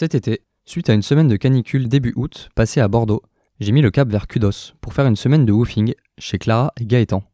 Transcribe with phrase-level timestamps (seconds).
[0.00, 3.20] Cet été, suite à une semaine de canicule début août passée à Bordeaux,
[3.58, 6.86] j'ai mis le cap vers Kudos pour faire une semaine de woofing chez Clara et
[6.86, 7.24] Gaëtan.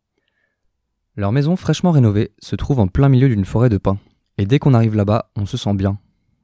[1.15, 3.99] Leur maison fraîchement rénovée se trouve en plein milieu d'une forêt de pins.
[4.39, 5.99] Et dès qu'on arrive là-bas, on se sent bien.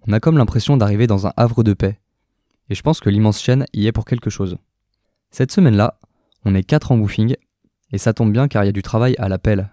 [0.07, 1.99] On a comme l'impression d'arriver dans un havre de paix.
[2.69, 4.59] Et je pense que l'immense chaîne y est pour quelque chose.
[5.31, 5.99] Cette semaine-là,
[6.45, 7.35] on est quatre en woofing,
[7.93, 9.71] et ça tombe bien car il y a du travail à la pelle.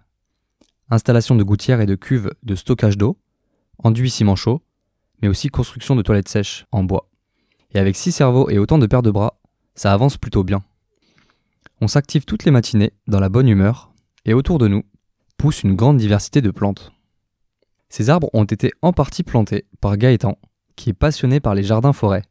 [0.90, 3.20] Installation de gouttières et de cuves de stockage d'eau,
[3.80, 4.62] enduit ciment chaud,
[5.22, 7.10] mais aussi construction de toilettes sèches en bois.
[7.72, 9.40] Et avec six cerveaux et autant de paires de bras,
[9.76, 10.64] ça avance plutôt bien.
[11.82, 13.92] On s'active toutes les matinées dans la bonne humeur,
[14.26, 14.84] et autour de nous
[15.38, 16.92] pousse une grande diversité de plantes.
[17.90, 20.38] Ces arbres ont été en partie plantés par Gaëtan,
[20.76, 22.24] qui est passionné par les jardins-forêts.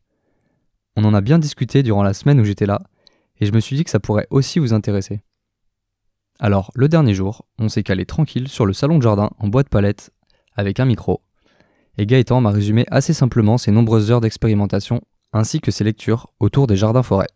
[0.96, 2.80] On en a bien discuté durant la semaine où j'étais là,
[3.38, 5.20] et je me suis dit que ça pourrait aussi vous intéresser.
[6.38, 9.62] Alors, le dernier jour, on s'est calé tranquille sur le salon de jardin en bois
[9.62, 10.10] de palette,
[10.54, 11.23] avec un micro,
[11.98, 15.00] et Gaëtan m'a résumé assez simplement ses nombreuses heures d'expérimentation
[15.32, 17.28] ainsi que ses lectures autour des jardins-forêts.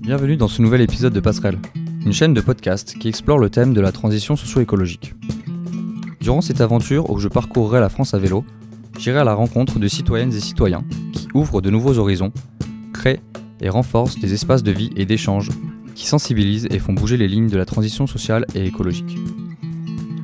[0.00, 1.58] Bienvenue dans ce nouvel épisode de Passerelle,
[2.04, 5.14] une chaîne de podcast qui explore le thème de la transition socio-écologique.
[6.20, 8.44] Durant cette aventure où je parcourrai la France à vélo,
[8.98, 12.32] j'irai à la rencontre de citoyennes et citoyens qui ouvrent de nouveaux horizons,
[12.94, 13.20] créent
[13.60, 15.50] et renforcent des espaces de vie et d'échange
[15.98, 19.18] qui sensibilisent et font bouger les lignes de la transition sociale et écologique.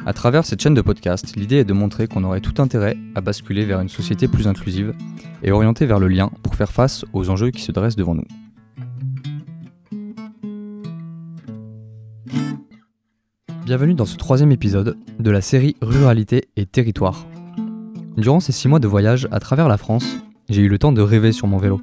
[0.07, 3.21] À travers cette chaîne de podcast, l'idée est de montrer qu'on aurait tout intérêt à
[3.21, 4.95] basculer vers une société plus inclusive
[5.43, 8.25] et orientée vers le lien pour faire face aux enjeux qui se dressent devant nous.
[13.67, 17.27] Bienvenue dans ce troisième épisode de la série Ruralité et Territoire.
[18.17, 20.07] Durant ces six mois de voyage à travers la France,
[20.49, 21.81] j'ai eu le temps de rêver sur mon vélo.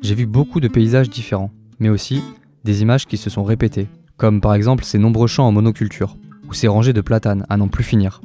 [0.00, 2.22] J'ai vu beaucoup de paysages différents, mais aussi
[2.64, 6.16] des images qui se sont répétées, comme par exemple ces nombreux champs en monoculture,
[6.48, 8.20] ou ces rangées de platanes à n'en plus finir,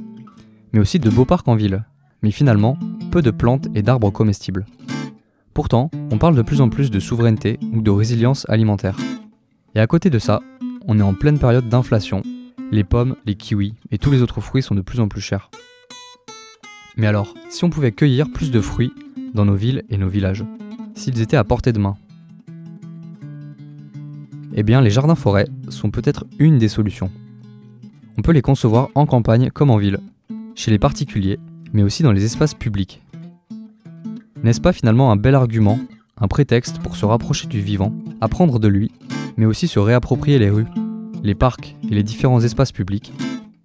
[0.72, 1.84] mais aussi de beaux parcs en ville,
[2.22, 2.78] mais finalement
[3.10, 4.66] peu de plantes et d'arbres comestibles.
[5.54, 8.96] Pourtant, on parle de plus en plus de souveraineté ou de résilience alimentaire.
[9.74, 10.40] Et à côté de ça,
[10.86, 12.22] on est en pleine période d'inflation,
[12.70, 15.50] les pommes, les kiwis et tous les autres fruits sont de plus en plus chers.
[16.96, 18.92] Mais alors, si on pouvait cueillir plus de fruits
[19.34, 20.44] dans nos villes et nos villages,
[20.94, 21.96] s'ils étaient à portée de main,
[24.60, 27.12] eh bien les jardins-forêts sont peut-être une des solutions.
[28.18, 30.00] On peut les concevoir en campagne comme en ville,
[30.56, 31.38] chez les particuliers,
[31.72, 33.00] mais aussi dans les espaces publics.
[34.42, 35.78] N'est-ce pas finalement un bel argument,
[36.20, 38.90] un prétexte pour se rapprocher du vivant, apprendre de lui,
[39.36, 40.66] mais aussi se réapproprier les rues,
[41.22, 43.12] les parcs et les différents espaces publics,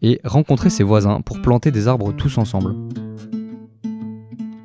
[0.03, 2.75] et rencontrer ses voisins pour planter des arbres tous ensemble?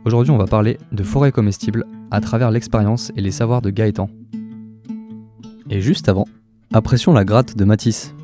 [0.04, 4.10] Aujourd'hui, on va parler de forêts comestibles à travers l'expérience et les savoirs de Gaëtan.
[5.70, 6.26] Et juste avant,
[6.72, 8.14] apprécions la gratte de Matisse.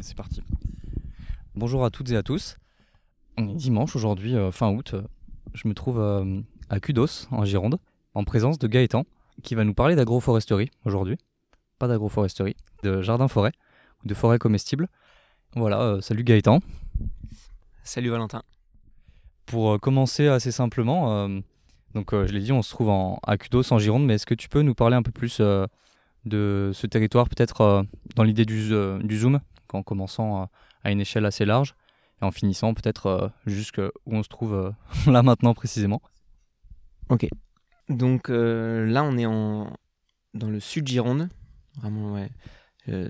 [0.00, 0.40] C'est parti.
[1.54, 2.56] Bonjour à toutes et à tous.
[3.36, 4.94] On est dimanche aujourd'hui, euh, fin août.
[5.52, 6.40] Je me trouve euh,
[6.70, 7.78] à Kudos, en Gironde,
[8.14, 9.04] en présence de Gaëtan,
[9.42, 11.16] qui va nous parler d'agroforesterie aujourd'hui.
[11.78, 13.52] Pas d'agroforesterie, de jardin-forêt,
[14.04, 14.88] ou de forêt comestible.
[15.54, 16.60] Voilà, euh, salut Gaëtan.
[17.84, 18.42] Salut Valentin.
[19.46, 21.40] Pour euh, commencer assez simplement, euh,
[21.94, 24.34] donc je l'ai dit, on se trouve en, à Kudos, en Gironde, mais est-ce que
[24.34, 28.68] tu peux nous parler un peu plus de ce territoire, peut-être dans l'idée du,
[29.02, 29.40] du, zoom,
[29.72, 30.50] en commençant
[30.84, 31.74] à une échelle assez large
[32.20, 34.74] et en finissant peut-être jusqu'où on se trouve
[35.06, 36.02] là maintenant précisément?
[37.10, 37.28] Ok.
[37.88, 39.72] Donc euh, là, on est en,
[40.34, 41.28] dans le sud Gironde,
[41.80, 42.30] vraiment, ouais.
[42.88, 43.08] Euh,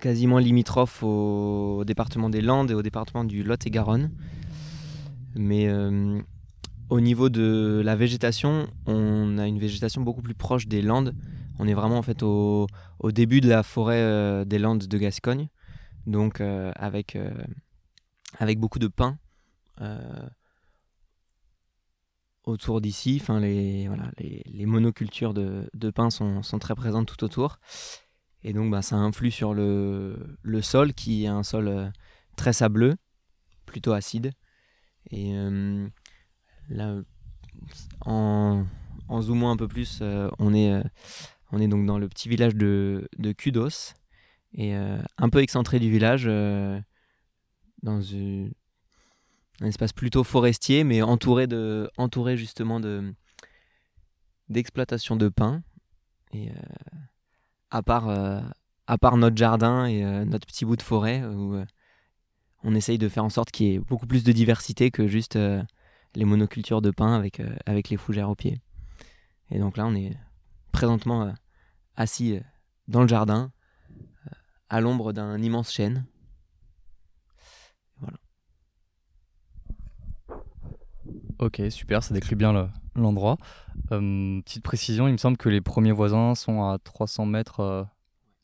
[0.00, 4.10] quasiment limitrophe au, département des Landes et au département du Lot-et-Garonne.
[5.34, 6.20] Mais euh,
[6.90, 11.14] au niveau de la végétation, on a une végétation beaucoup plus proche des Landes.
[11.58, 12.66] On est vraiment en fait au,
[12.98, 15.48] au début de la forêt des Landes de Gascogne,
[16.06, 17.16] donc avec,
[18.38, 19.18] avec beaucoup de pins
[22.44, 23.18] autour d'ici.
[23.20, 27.58] Enfin, les, voilà, les, monocultures de, de pins sont, très présentes tout autour.
[28.42, 31.88] Et donc, bah, ça influe sur le, sol, qui est un sol euh,
[32.36, 32.96] très sableux,
[33.66, 34.32] plutôt acide.
[35.10, 35.88] Et euh,
[36.68, 37.00] là,
[38.04, 38.64] en,
[39.20, 40.82] zoomant un peu plus, euh, on, est,
[41.52, 43.94] on est donc dans le petit village de, de Kudos.
[44.56, 46.26] Et un peu excentré du village,
[47.82, 48.52] dans une
[49.60, 53.14] un espace plutôt forestier, mais entouré, de, entouré justement de,
[54.48, 55.62] d'exploitation de pins.
[56.32, 56.50] Et
[57.70, 58.08] à part,
[58.86, 61.56] à part notre jardin et notre petit bout de forêt, où
[62.64, 65.38] on essaye de faire en sorte qu'il y ait beaucoup plus de diversité que juste
[66.16, 68.60] les monocultures de pin avec, avec les fougères au pied.
[69.50, 70.16] Et donc là, on est
[70.72, 71.32] présentement
[71.94, 72.40] assis
[72.88, 73.52] dans le jardin,
[74.68, 76.04] à l'ombre d'un immense chêne.
[77.98, 78.18] Voilà.
[81.44, 83.36] Ok, super, ça décrit bien l'endroit.
[83.92, 87.84] Euh, petite précision, il me semble que les premiers voisins sont à 300 mètres euh,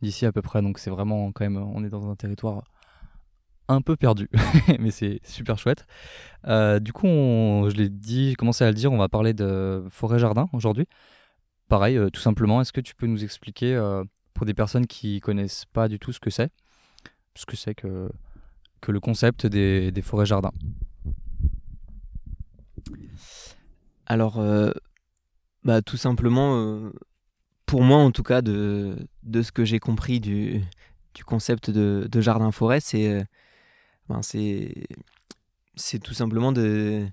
[0.02, 2.62] d'ici à peu près, donc c'est vraiment quand même, on est dans un territoire
[3.69, 4.29] un peu perdu,
[4.79, 5.87] mais c'est super chouette.
[6.47, 10.50] Euh, du coup, je l'ai dit, commencé à le dire, on va parler de forêt-jardin
[10.52, 10.87] aujourd'hui.
[11.70, 13.81] Pareil, tout simplement, est-ce que tu peux nous expliquer
[14.35, 16.50] pour des personnes qui connaissent pas du tout ce que c'est,
[17.35, 18.11] ce que c'est que,
[18.88, 20.52] le concept des forêts-jardins
[24.06, 24.72] Alors, euh,
[25.64, 26.90] bah, tout simplement, euh,
[27.66, 30.62] pour moi en tout cas, de, de ce que j'ai compris du,
[31.14, 33.22] du, concept de, jardin-forêt, c'est euh,
[34.08, 37.06] ben, c'est tout simplement de,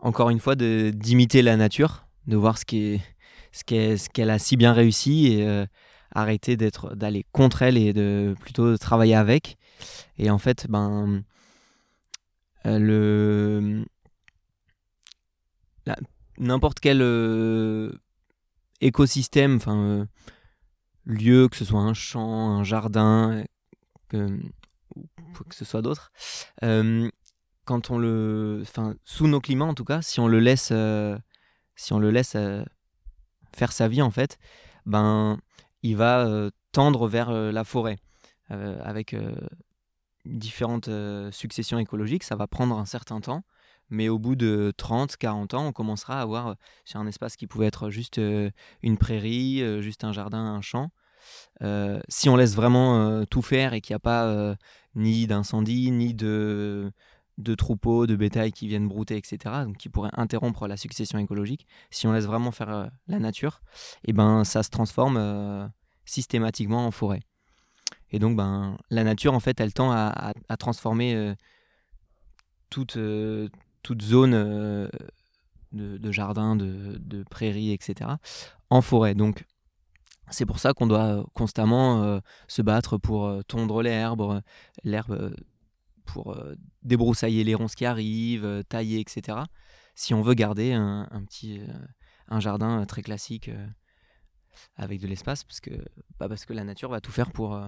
[0.00, 3.00] encore une fois, d'imiter la nature, de voir ce qu'elle
[3.98, 5.66] ce a si bien réussi et
[6.14, 9.58] arrêter d'aller contre elle et de plutôt travailler avec.
[10.16, 11.22] Et en fait, ben
[12.64, 13.84] le
[16.38, 17.92] n'importe quel euh,
[18.80, 20.06] écosystème, enfin euh,
[21.04, 23.44] lieu, que ce soit un champ, un jardin,
[24.08, 24.28] que,
[25.48, 26.12] que ce soit d'autres,
[26.62, 27.10] euh,
[27.64, 30.72] quand on le, enfin sous nos climats en tout cas, si on le laisse,
[31.76, 32.36] si on le laisse
[33.54, 34.38] faire sa vie en fait,
[34.86, 35.38] ben
[35.82, 37.98] il va tendre vers la forêt
[38.48, 39.14] avec
[40.24, 40.88] différentes
[41.30, 42.24] successions écologiques.
[42.24, 43.44] Ça va prendre un certain temps.
[43.90, 47.46] Mais au bout de 30, 40 ans, on commencera à avoir sur un espace qui
[47.46, 48.20] pouvait être juste
[48.82, 50.90] une prairie, juste un jardin, un champ.
[52.08, 54.56] si on laisse vraiment tout faire et qu'il n'y a pas
[54.94, 56.92] ni d'incendie, ni de,
[57.38, 61.66] de troupeaux, de bétail qui viennent brouter, etc., donc qui pourraient interrompre la succession écologique,
[61.90, 63.60] si on laisse vraiment faire la nature,
[64.04, 65.70] et eh ben, ça se transforme
[66.04, 67.20] systématiquement en forêt.
[68.10, 71.34] Et donc, ben, la nature, en fait, elle tend à, à, transformer
[72.70, 72.98] toute,
[73.82, 74.88] toute zone euh,
[75.72, 78.10] de, jardin, de, prairies, etc.,
[78.70, 79.14] en forêt.
[79.14, 79.44] Donc,
[80.30, 84.42] c'est pour ça qu'on doit constamment euh, se battre pour euh, tondre l'herbe,
[84.84, 85.34] l'herbe
[86.04, 86.36] pour
[86.82, 89.40] débroussailler les ronces qui arrivent, tailler, etc.
[89.94, 91.60] Si on veut garder un, petit
[92.28, 93.50] un jardin très classique
[94.76, 95.70] avec de l'espace, parce que
[96.16, 97.60] pas parce que la nature va tout faire pour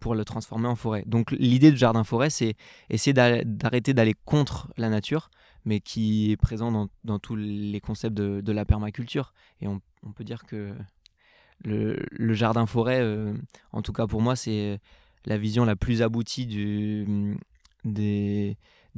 [0.00, 1.04] pour le transformer en forêt.
[1.06, 2.56] Donc l'idée de jardin-forêt, c'est
[2.88, 5.30] essayer d'arrêter d'aller contre la nature,
[5.64, 9.32] mais qui est présent dans, tous les concepts de, la permaculture.
[9.60, 9.80] Et on,
[10.14, 10.74] peut dire que
[11.62, 13.34] le, jardin-forêt, euh,
[13.72, 14.80] en tout cas pour moi, c'est
[15.26, 16.46] la vision la plus aboutie
[17.84, 18.56] des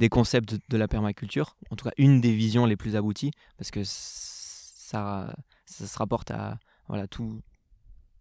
[0.09, 1.57] concepts de la permaculture.
[1.69, 5.35] En tout cas, une des visions les plus abouties, parce que ça,
[5.65, 6.57] ça se rapporte à
[6.87, 7.41] voilà, tout,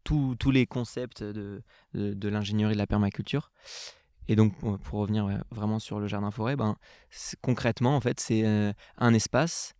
[0.04, 1.62] tous les concepts de,
[1.94, 3.50] de, l'ingénierie de la permaculture.
[4.28, 6.76] Et donc, pour revenir vraiment sur le jardin-forêt, ben,
[7.40, 9.75] concrètement, en fait, c'est euh, un espace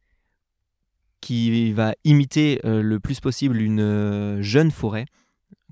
[1.20, 5.06] qui va imiter euh, le plus possible une euh, jeune forêt,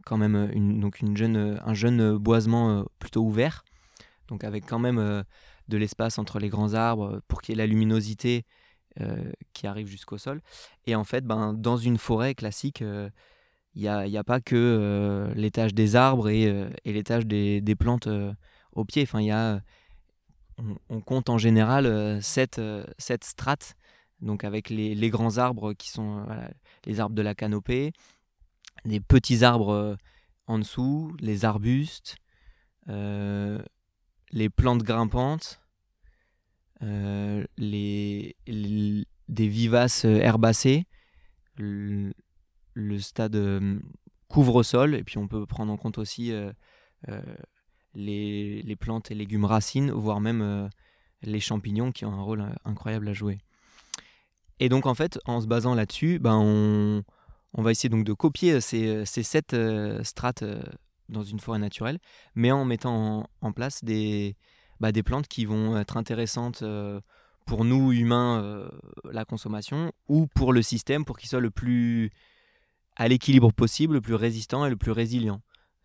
[0.06, 3.64] quand même donc une jeune, un jeune boisement plutôt ouvert,
[4.28, 5.24] donc avec quand même
[5.68, 8.46] de l'espace entre les grands arbres pour qu'il y ait la luminosité
[9.52, 10.40] qui arrive jusqu'au sol.
[10.86, 12.82] Et en fait, ben, dans une forêt classique,
[13.74, 18.08] il n'y a, a, pas que euh, l'étage des arbres et, euh, l'étage des, plantes
[18.08, 18.32] euh,
[18.72, 19.02] au pied.
[19.02, 19.62] Enfin, y a,
[20.88, 22.60] on, compte en général sept,
[22.98, 23.74] sept, strates,
[24.20, 26.26] donc avec les, grands arbres qui sont
[26.84, 27.92] les arbres de la canopée,
[28.84, 29.96] les petits arbres
[30.46, 32.16] en dessous, les arbustes,
[32.86, 35.62] les plantes grimpantes,
[36.82, 38.36] les,
[39.28, 40.84] des vivaces herbacées,
[42.98, 43.78] stade euh,
[44.28, 46.32] couvre-sol, et puis on peut prendre en compte aussi
[47.94, 50.70] les, les, plantes et légumes racines, voire même
[51.22, 53.38] les champignons qui ont un rôle incroyable à jouer.
[54.60, 57.02] Et donc en fait, en se basant là-dessus, ben on,
[57.54, 59.56] on, va essayer donc de copier ces, ces sept
[60.04, 60.44] strates
[61.08, 61.98] dans une forêt naturelle,
[62.36, 64.36] mais en mettant en, place des,
[64.78, 66.62] bah, des plantes qui vont être intéressantes
[67.46, 68.70] pour nous humains,
[69.10, 72.12] la consommation, ou pour le système, pour qu'il soit le plus
[73.00, 75.40] à l'équilibre possible, le plus résistant et le plus résilient.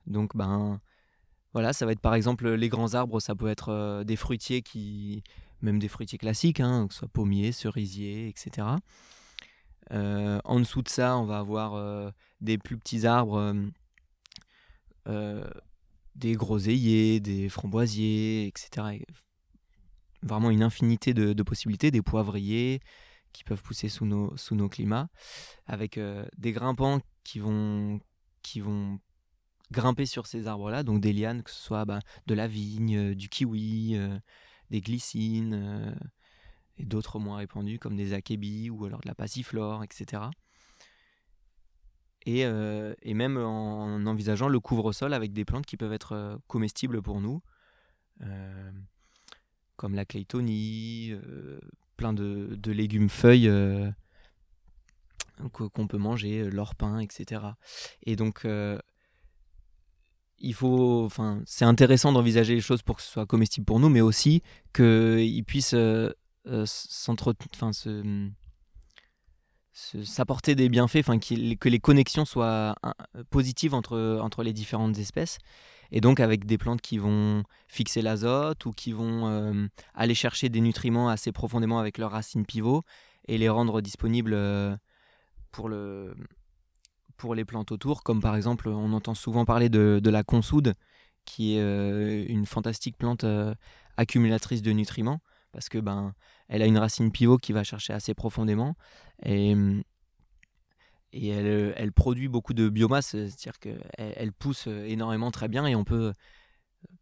[0.05, 0.81] Donc, ben,
[1.53, 4.61] voilà, ça va être par exemple les grands arbres, ça peut être euh, des fruitiers
[4.61, 5.23] qui,
[5.61, 8.67] même des fruitiers classiques, hein, que ce soit pommiers, cerisiers, etc.
[9.91, 13.55] en dessous de ça, on va avoir des plus petits arbres,
[16.15, 19.05] des groseilliers, des framboisiers, etc.
[20.21, 22.81] Vraiment une infinité de, possibilités, des poivriers
[23.35, 25.09] qui peuvent pousser sous nos, sous nos climats,
[25.65, 25.99] avec
[26.37, 27.99] des grimpants qui vont,
[28.41, 28.99] qui vont
[29.71, 33.29] grimper sur ces arbres-là, donc des lianes, que ce soit bah, de la vigne, du
[33.29, 33.97] kiwi,
[34.69, 35.95] des glycines
[36.77, 40.23] et d'autres moins répandus comme des akébis ou alors de la passiflore, etc.
[42.25, 46.37] Et, euh, et même en envisageant le couvre-sol avec des plantes qui peuvent être euh,
[46.47, 47.41] comestibles pour nous,
[48.21, 48.71] euh,
[49.75, 51.13] comme la claytonie,
[51.97, 53.51] plein de, de, légumes feuilles
[55.51, 57.41] qu'on peut manger, l'orpin, etc.
[58.03, 58.45] Et donc,
[60.39, 63.89] il faut, enfin, c'est intéressant d'envisager les choses pour que ce soit comestible pour nous,
[63.89, 64.41] mais aussi
[64.73, 66.11] qu'ils puissent euh,
[69.73, 71.03] s'apporter des bienfaits,
[71.59, 72.75] que les connexions soient
[73.29, 75.37] positives entre, entre les différentes espèces.
[75.91, 80.49] Et donc avec des plantes qui vont fixer l'azote ou qui vont euh, aller chercher
[80.49, 82.83] des nutriments assez profondément avec leurs racines pivots
[83.27, 84.75] et les rendre disponibles euh,
[85.51, 86.15] pour, le,
[87.17, 90.73] pour les plantes autour, comme par exemple on entend souvent parler de, la consoude,
[91.25, 93.25] qui est une fantastique plante
[93.97, 96.13] accumulatrice de nutriments parce que ben
[96.49, 98.75] elle a une racine pivot qui va chercher assez profondément
[101.15, 105.75] et elle, elle produit beaucoup de biomasse, c'est-à-dire qu'elle elle pousse énormément très bien et
[105.75, 106.13] on peut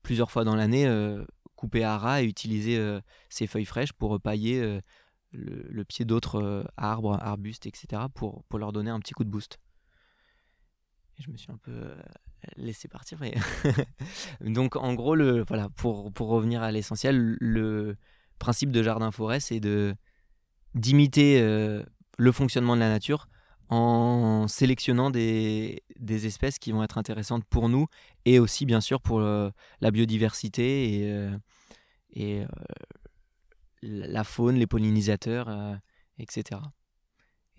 [0.04, 4.20] plusieurs fois dans l'année euh, couper à ras et utiliser euh, ses feuilles fraîches pour
[4.22, 4.80] pailler euh,
[5.32, 8.04] le, pied d'autres arbres, arbustes, etc.
[8.14, 9.60] Pour, leur donner un petit coup de boost.
[11.18, 11.92] Je me suis un peu
[12.56, 13.18] laissé partir.
[13.20, 13.34] Mais
[14.42, 15.16] Donc en gros,
[15.48, 17.98] voilà, pour, revenir à l'essentiel, le,
[18.38, 19.96] principe de jardin-forêt, c'est de
[20.76, 21.84] d'imiter euh,
[22.18, 23.28] le fonctionnement de la nature
[23.70, 27.88] en sélectionnant des, des, espèces qui vont être intéressantes pour nous
[28.26, 29.50] et aussi bien sûr pour euh,
[29.82, 31.36] la biodiversité et, euh,
[32.12, 32.44] et
[33.82, 35.50] la faune, les pollinisateurs,
[36.20, 36.62] etc.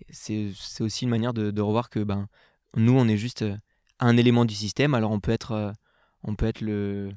[0.09, 2.27] C'est aussi une manière de, revoir que ben,
[2.75, 3.45] nous, on est juste
[3.99, 5.73] un élément du système, alors on peut être,
[6.23, 7.11] on peut être le,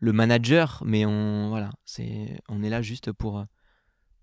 [0.00, 3.44] le manager, mais on, voilà, c'est, on est là juste pour,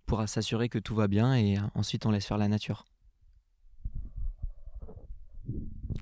[0.06, 2.86] pour s'assurer que tout va bien et ensuite on laisse faire la nature.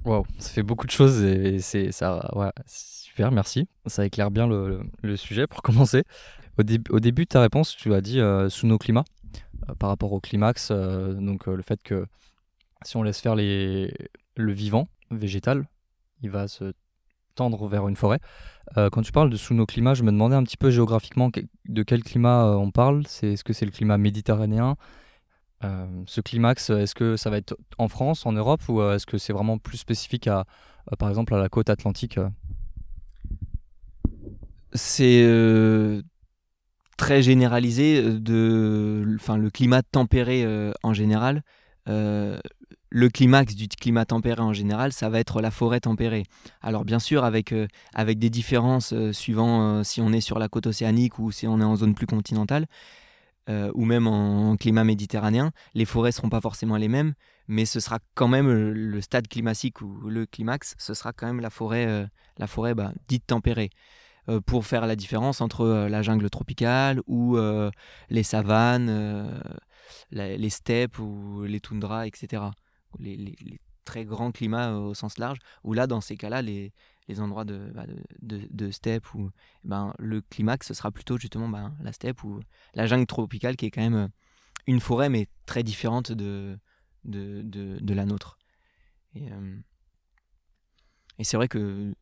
[0.03, 3.67] Waouh, ça fait beaucoup de choses et c'est ça, ouais, super, merci.
[3.85, 6.03] Ça éclaire bien le, sujet pour commencer.
[6.57, 9.05] Au, au, début de ta réponse, tu as dit euh, sous nos climats,
[9.69, 12.05] euh, par rapport au climax, euh, donc le fait que
[12.83, 13.93] si on laisse faire les,
[14.35, 15.65] le vivant végétal,
[16.21, 16.73] il va se
[17.33, 18.19] tendre vers une forêt.
[18.75, 21.29] Quand tu parles de sous nos climats, je me demandais un petit peu géographiquement
[21.65, 23.03] de quel climat on parle.
[23.07, 24.75] C'est, est-ce que c'est le climat méditerranéen
[25.62, 29.33] Ce climax, est-ce que ça va être en France, en Europe, ou est-ce que c'est
[29.33, 30.45] vraiment plus spécifique à,
[31.00, 32.19] par exemple, à la côte atlantique
[34.74, 35.25] C'est
[36.97, 40.45] très généralisé de, enfin, le climat tempéré
[40.83, 41.41] en général
[42.95, 46.24] le climax du climat tempéré en général, ça va être la forêt tempérée.
[46.62, 50.39] Alors bien sûr, avec, euh, avec des différences euh, suivant euh, si on est sur
[50.39, 52.67] la côte océanique ou si on est en zone plus continentale,
[53.47, 57.13] ou même en, climat méditerranéen, les forêts seront pas forcément les mêmes,
[57.47, 61.41] mais ce sera quand même le stade climatique ou le climax, ce sera quand même
[61.41, 63.69] la forêt, la forêt bah, dite tempérée.
[64.47, 67.37] pour faire la différence entre la jungle tropicale ou
[68.09, 69.31] les savanes,
[70.11, 72.41] les steppes ou les toundras, etc
[72.99, 76.73] les, très grands climats euh, au sens large, où là, dans ces cas-là, les,
[77.07, 77.85] les endroits de, bah,
[78.21, 79.29] de, steppe, ou
[79.63, 82.39] ben, le climax, ce sera plutôt justement ben, la steppe ou
[82.74, 84.07] la jungle tropicale, qui est quand même euh,
[84.67, 86.57] une forêt, mais très différente de,
[87.03, 88.38] de, de, la nôtre.
[89.13, 89.57] Et, euh,
[91.19, 91.93] et c'est vrai que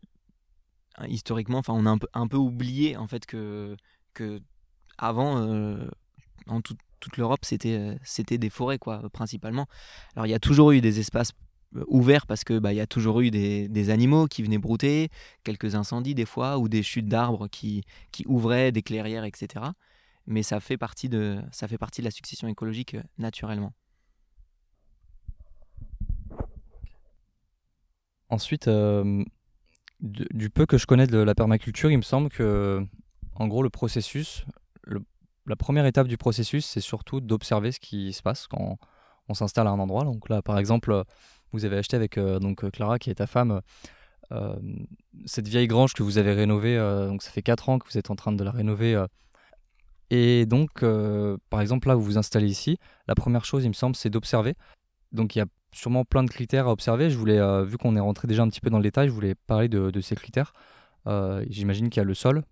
[1.07, 3.75] historiquement, enfin, on a un peu, un peu oublié en fait que,
[4.13, 4.41] que
[4.97, 5.87] avant,
[6.47, 9.67] en tout, toute l'Europe, c'était euh, c'était des forêts, quoi, principalement.
[10.15, 11.33] Alors, il y a toujours eu des espaces
[11.75, 15.09] euh, ouverts parce que bah, y a toujours eu des, animaux qui venaient brouter,
[15.43, 19.65] quelques incendies des fois, ou des chutes d'arbres qui, qui ouvraient des clairières, etc.
[20.25, 23.73] Mais ça fait partie de, ça fait partie de la succession écologique euh, naturellement.
[28.29, 28.67] Ensuite,
[29.99, 32.83] du peu que je connais de la permaculture, il me semble que,
[33.35, 34.43] en gros, le processus,
[35.45, 38.77] la première étape du processus, c'est surtout d'observer ce qui se passe quand
[39.29, 40.03] on s'installe à un endroit.
[40.03, 41.03] Donc là, par exemple,
[41.53, 43.61] vous avez acheté avec euh, donc Clara, qui est ta femme,
[44.31, 44.55] euh,
[45.25, 46.77] cette vieille grange que vous avez rénovée.
[46.77, 49.01] Euh, donc ça fait 4 ans que vous êtes en train de la rénover.
[50.09, 50.83] et donc,
[51.49, 52.77] par exemple, là, vous vous installez ici.
[53.07, 54.55] La première chose, il me semble, c'est d'observer.
[55.11, 57.09] donc il y a sûrement plein de critères à observer.
[57.09, 59.13] Je voulais, euh, vu qu'on est rentré déjà un petit peu dans le détail, je
[59.13, 60.53] voulais parler de, ces critères.
[61.07, 62.43] Euh, J'imagine qu'il y a le sol.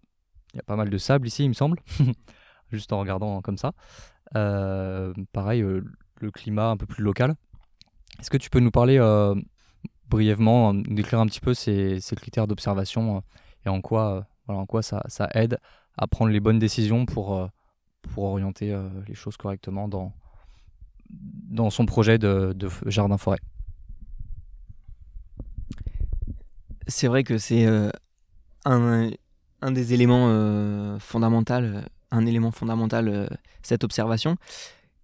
[0.54, 1.80] Il y a pas mal de sable ici, il me semble,
[2.72, 3.72] juste en regardant comme ça.
[4.36, 5.82] Euh, pareil, euh,
[6.20, 7.36] le climat un peu plus local.
[8.22, 9.36] Est-ce que tu peux nous parler euh,
[10.12, 13.20] brièvement, euh, décrire un petit peu ces, critères d'observation euh,
[13.66, 15.58] et en quoi, euh, ça, aide
[15.98, 17.50] à prendre les bonnes décisions pour,
[18.18, 23.40] orienter les choses correctement dans, son projet de, jardin-forêt
[26.88, 27.66] C'est vrai que c'est
[28.66, 29.12] un,
[29.62, 31.54] un des éléments fondamentaux,
[32.10, 33.30] un élément fondamental,
[33.62, 34.38] cette observation,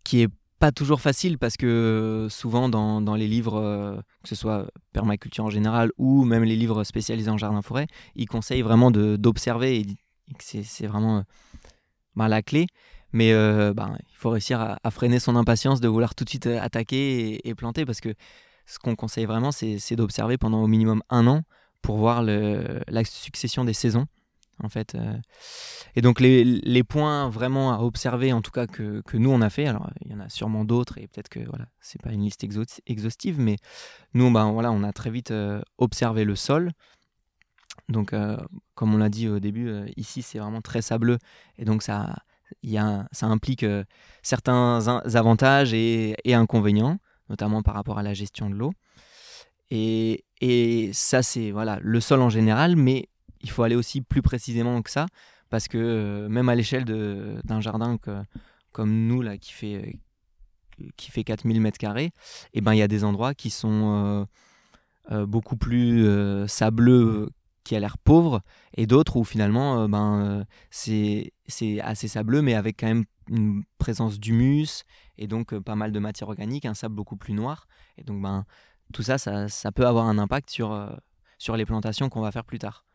[0.04, 4.30] qui est pas toujours facile parce que euh, souvent dans, dans les livres, euh, que
[4.30, 8.92] ce soit permaculture en général ou même les livres spécialisés en jardin-forêt, ils conseillent vraiment
[8.92, 9.86] d'observer et,
[10.40, 11.22] c'est vraiment euh,
[12.16, 12.68] ben, la clé.
[13.14, 13.32] Mais
[13.74, 17.56] ben, il faut réussir à, freiner son impatience de vouloir tout de suite attaquer et,
[17.56, 18.14] planter parce que
[18.66, 21.44] ce qu'on conseille vraiment, c'est d'observer pendant au minimum un an
[21.82, 24.08] pour voir le- la succession des saisons.
[24.64, 24.96] En fait.
[24.96, 25.14] euh.
[25.96, 29.68] Et donc les, points vraiment à observer, en tout cas que, nous on a fait,
[29.68, 32.44] alors il y en a sûrement d'autres et peut-être que voilà, c'est pas une liste
[32.44, 33.58] exhaust- exhaustive, mais
[34.14, 36.72] nous ben, voilà, on a très vite euh, observé le sol.
[37.90, 38.38] Donc euh,
[38.76, 41.20] comme on l'a dit au début, ici c'est vraiment très sableux
[41.58, 42.16] et donc ça,
[42.64, 43.66] y a, ça implique
[44.24, 46.98] certains in- avantages et, et inconvénients,
[47.30, 48.72] notamment par rapport à la gestion de l'eau.
[49.70, 53.10] Et, et ça, c'est voilà, le sol en général, mais
[53.42, 55.06] il faut aller aussi plus précisément que ça,
[55.50, 57.98] parce que euh, même à l'échelle d'un jardin
[58.72, 59.76] comme nous, là, qui fait,
[60.82, 62.12] euh, qui fait 4000 mètres carrés,
[62.54, 64.28] et ben, il y a des endroits qui sont
[65.12, 66.06] euh, beaucoup plus
[66.48, 67.30] sableux,
[67.64, 68.42] qui a l'air pauvre,
[68.76, 71.32] et d'autres où finalement, ben, c'est
[71.82, 74.84] assez sableux, mais avec quand même une présence d'humus,
[75.18, 77.68] et donc pas mal de matière organique, un sable beaucoup plus noir.
[77.98, 78.46] Et donc, ben,
[78.94, 80.98] tout ça, ça, ça peut avoir un impact sur,
[81.38, 82.87] sur les plantations qu'on va faire plus tard.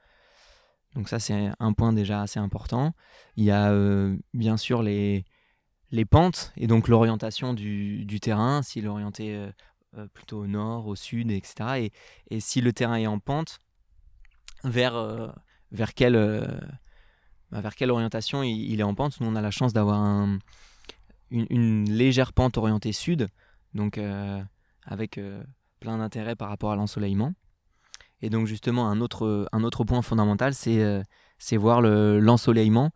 [0.95, 2.95] Donc ça, c'est un point déjà assez important.
[3.37, 5.25] Il y a euh, bien sûr les,
[5.91, 9.51] les pentes et donc l'orientation du, terrain, s'il est orienté euh,
[9.97, 11.81] euh, plutôt au nord, au sud, etc.
[12.31, 13.59] Et, si le terrain est en pente,
[14.65, 15.35] vers,
[15.73, 16.15] vers, quelle,
[17.51, 19.21] bah, vers quelle orientation il, est en pente?
[19.21, 20.39] Nous, on a la chance d'avoir un-
[21.31, 23.29] une, une légère pente orientée sud,
[23.75, 23.99] donc
[24.85, 25.19] avec
[25.81, 27.35] plein d'intérêt par rapport à l'ensoleillement.
[28.23, 31.03] Et donc justement, un autre, un autre point fondamental, c'est euh,
[31.39, 32.91] c'est voir le- l'ensoleillement.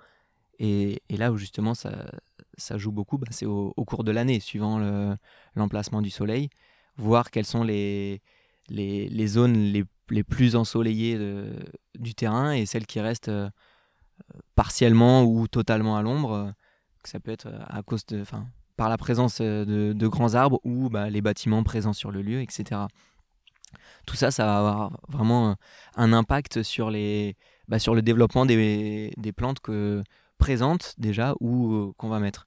[0.58, 1.92] et, et là où justement ça,
[2.56, 5.16] ça joue beaucoup, bah, c'est au, cours de l'année, suivant le-
[5.56, 6.48] l'emplacement du soleil,
[6.96, 8.22] voir quelles sont les,
[8.68, 11.18] les, les zones les, les plus ensoleillées
[11.98, 13.50] du terrain et celles qui restent euh,
[14.54, 16.52] partiellement ou totalement à l'ombre.
[17.04, 20.60] ça peut être euh, à cause de, enfin, par la présence de, de grands arbres
[20.64, 22.88] ou bah, les bâtiments présents sur le lieu, etc.
[24.06, 25.56] Tout ça, ça va avoir vraiment
[25.96, 27.36] un impact sur, les,
[27.68, 30.02] bah, sur le développement des, des plantes que,
[30.38, 32.46] présentes déjà ou euh, qu'on va mettre.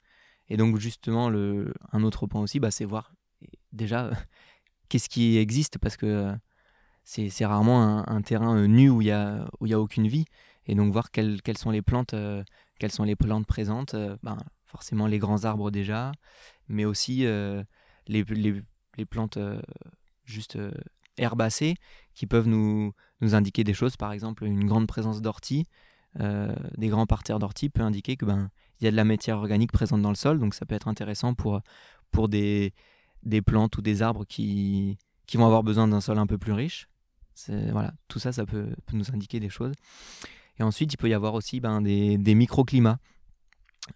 [0.49, 3.13] Et donc justement, le, un autre point aussi, bah, c'est voir
[3.71, 4.11] déjà
[4.89, 6.33] qu'est-ce qui existe parce que
[7.03, 10.25] c'est rarement un, terrain euh, nu où il n'y a, a aucune vie.
[10.65, 12.43] Et donc voir quelles, quelles sont les plantes, euh,
[12.79, 16.11] quelles sont les plantes présentes, ben, forcément les grands arbres déjà,
[16.67, 17.63] mais aussi les,
[18.05, 18.63] les,
[18.97, 19.39] les plantes
[20.25, 20.59] juste
[21.19, 21.75] herbacées
[22.13, 23.97] qui peuvent nous, nous indiquer des choses.
[23.97, 25.65] Par exemple, une grande présence d'ortie,
[26.19, 29.37] euh, des grands parterres d'ortie peut indiquer que ben il y a de la matière
[29.37, 31.61] organique présente dans le sol, donc ça peut être intéressant pour,
[32.11, 32.73] pour des,
[33.23, 36.53] des plantes ou des arbres qui, qui vont avoir besoin d'un sol un peu plus
[36.53, 36.87] riche.
[37.47, 39.73] Voilà, tout ça, ça peut, nous indiquer des choses.
[40.59, 42.99] Et ensuite, il peut y avoir aussi ben, des, des microclimats.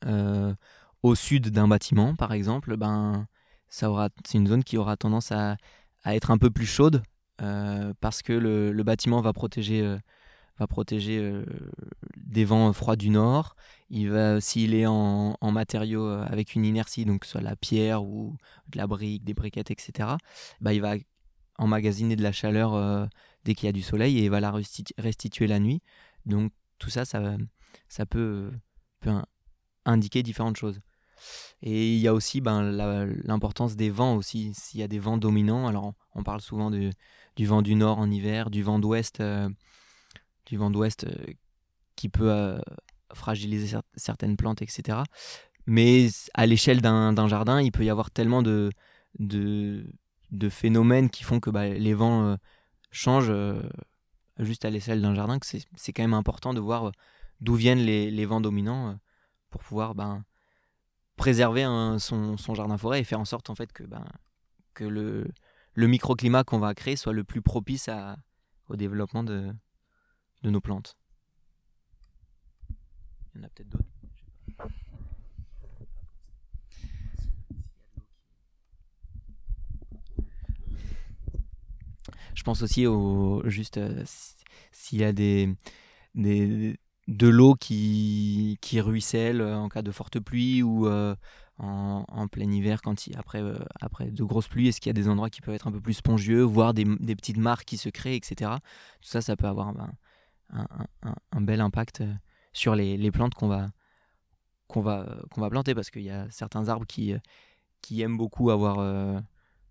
[0.06, 0.54] Euh,
[1.02, 3.28] au sud d'un bâtiment, par exemple, ben,
[3.70, 3.88] c'est
[4.34, 5.58] une zone qui aura tendance à,
[6.04, 7.04] à être un peu plus chaude
[7.38, 9.98] parce que le, bâtiment va protéger, euh,
[10.62, 11.46] euh,
[12.18, 13.56] des vents froids du nord.
[13.90, 18.04] Il va, s'il est en, en matériaux euh, avec une inertie, donc soit la pierre
[18.04, 18.36] ou
[18.70, 20.18] de la brique, des briquettes, etc.,
[20.62, 20.96] ben, il va
[21.58, 23.06] emmagasiner de la chaleur euh,
[23.44, 25.82] dès qu'il y a du soleil et il va la restitu- restituer la nuit.
[26.26, 28.52] Donc tout ça, ça, peut,
[29.00, 29.26] peut in-
[29.86, 30.82] indiquer différentes choses.
[31.66, 32.62] Et il y a aussi ben,
[33.24, 34.54] l'importance des vents aussi.
[34.54, 36.92] S'il y a des vents dominants, alors on, parle souvent du
[37.46, 39.50] vent du nord en hiver, du vent d'ouest, euh,
[40.46, 41.34] du vent d'ouest euh,
[41.96, 42.60] qui peut euh,
[43.14, 45.04] fragiliser cer- certaines plantes, etc.
[45.66, 48.70] Mais à l'échelle d'un jardin, il peut y avoir tellement de,
[50.50, 52.38] phénomènes qui font que bah, les vents
[52.92, 53.34] changent
[54.38, 56.92] juste à l'échelle d'un jardin, que c'est quand même important de voir
[57.40, 59.00] d'où viennent les, vents dominants
[59.50, 60.26] pour pouvoir ben,
[61.16, 64.06] préserver un- son, jardin forêt et faire en sorte en fait que ben,
[64.74, 65.32] que le,
[65.76, 68.18] microclimat qu'on va créer soit le plus propice à,
[68.70, 69.54] au développement de,
[70.44, 70.98] nos plantes.
[73.34, 73.86] Il y en a peut-être d'autres.
[82.36, 84.04] Je pense aussi au juste euh,
[84.72, 85.56] s'il y a des
[87.08, 91.16] de l'eau qui, qui ruisselle en cas de forte pluie ou euh,
[91.58, 94.94] en, plein hiver quand il, après, euh, après de grosses pluies Est-ce qu'il y a
[94.94, 97.90] des endroits qui peuvent être un peu plus spongieux, voire des, petites marques qui se
[97.90, 98.52] créent, etc.
[99.02, 100.68] Tout ça, ça peut avoir un,
[101.32, 102.04] un, bel impact
[102.54, 103.70] sur les, les plantes qu'on va,
[104.76, 107.14] va, va planter parce qu'il y a certains arbres qui,
[107.82, 108.80] qui aiment beaucoup avoir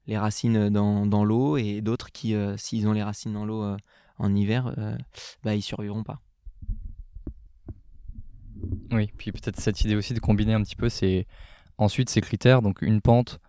[0.06, 3.62] les racines dans, dans l'eau et d'autres qui, euh, s'ils ont les racines dans l'eau
[3.62, 3.76] euh,
[4.18, 4.96] en hiver, euh,
[5.42, 6.20] bah, ils survivront pas.
[8.90, 11.26] Oui, puis peut-être cette idée aussi de combiner un petit peu c'est
[11.78, 13.40] ensuite ces critères, donc une pente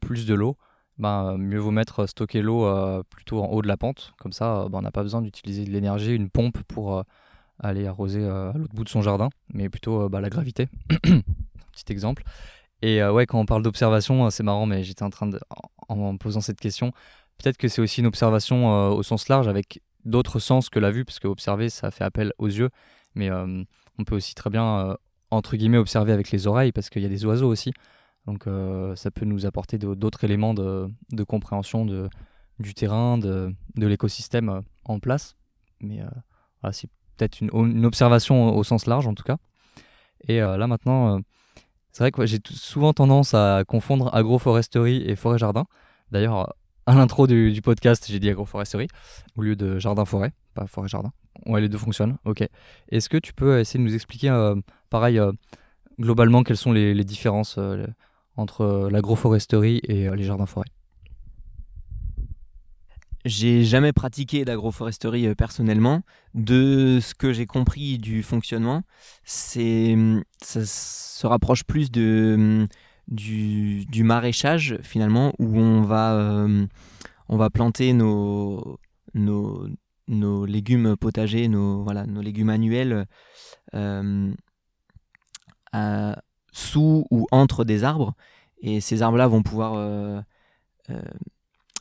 [0.00, 0.56] plus de l'eau,
[0.98, 2.68] bah, mieux vaut mettre stocker l'eau
[3.10, 5.70] plutôt en haut de la pente, comme ça bah, on n'a pas besoin d'utiliser de
[5.70, 7.04] l'énergie, une pompe pour
[7.58, 10.68] aller arroser à l'autre bout de son jardin, mais plutôt bah, la gravité.
[11.72, 12.24] Petit exemple.
[12.82, 15.40] Et euh, ouais, quand on parle d'observation, euh, c'est marrant, mais j'étais en train de,
[15.88, 16.92] en, posant cette question,
[17.38, 20.90] peut-être que c'est aussi une observation euh, au sens large avec d'autres sens que la
[20.90, 22.70] vue, parce que observer, ça fait appel aux yeux,
[23.14, 23.30] mais
[24.02, 24.96] on peut aussi très bien,
[25.30, 27.72] entre guillemets, observer avec les oreilles, parce qu'il y a des oiseaux aussi.
[28.26, 28.46] Donc
[28.96, 30.90] ça peut nous apporter d'autres éléments de,
[31.26, 31.86] compréhension
[32.58, 35.36] du terrain, de, l'écosystème en place.
[35.80, 36.00] Mais
[36.72, 39.38] c'est peut-être une, une, observation au sens large en tout cas.
[40.28, 41.20] Et là maintenant,
[41.92, 45.66] c'est vrai que j'ai souvent tendance à confondre agroforesterie et forêt-jardin.
[46.10, 46.54] D'ailleurs,
[46.86, 48.88] à l'intro du, podcast, j'ai dit agroforesterie
[49.36, 51.12] au lieu de jardin-forêt, pas forêt-jardin.
[51.46, 52.44] Ouais, les deux fonctionnent, ok.
[52.90, 54.54] Est-ce que tu peux essayer de nous expliquer, euh,
[54.90, 55.32] pareil, euh,
[55.98, 57.86] globalement, quelles sont les, différences euh,
[58.36, 60.70] entre l'agroforesterie et les jardins-forêts
[63.24, 66.02] j'ai jamais pratiqué d'agroforesterie euh, personnellement.
[66.34, 68.82] De ce que j'ai compris du fonctionnement,
[69.24, 69.96] c'est
[70.42, 72.66] ça se rapproche plus de
[73.08, 76.66] du, du maraîchage finalement où on va euh,
[77.28, 78.78] on va planter nos
[79.14, 79.68] nos,
[80.12, 83.06] nos légumes potagers, nos voilà nos légumes annuels
[83.74, 84.32] euh,
[86.52, 88.14] sous ou entre des arbres
[88.60, 90.24] et ces arbres là vont pouvoir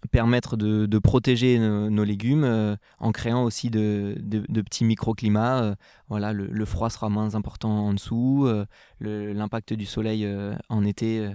[0.09, 4.15] permettre de, protéger nos, légumes euh, en créant aussi de,
[4.61, 5.61] petits microclimats.
[5.63, 5.75] Euh,
[6.09, 8.65] voilà, le, froid sera moins important en dessous, euh,
[8.99, 10.27] l'impact du soleil
[10.69, 11.29] en été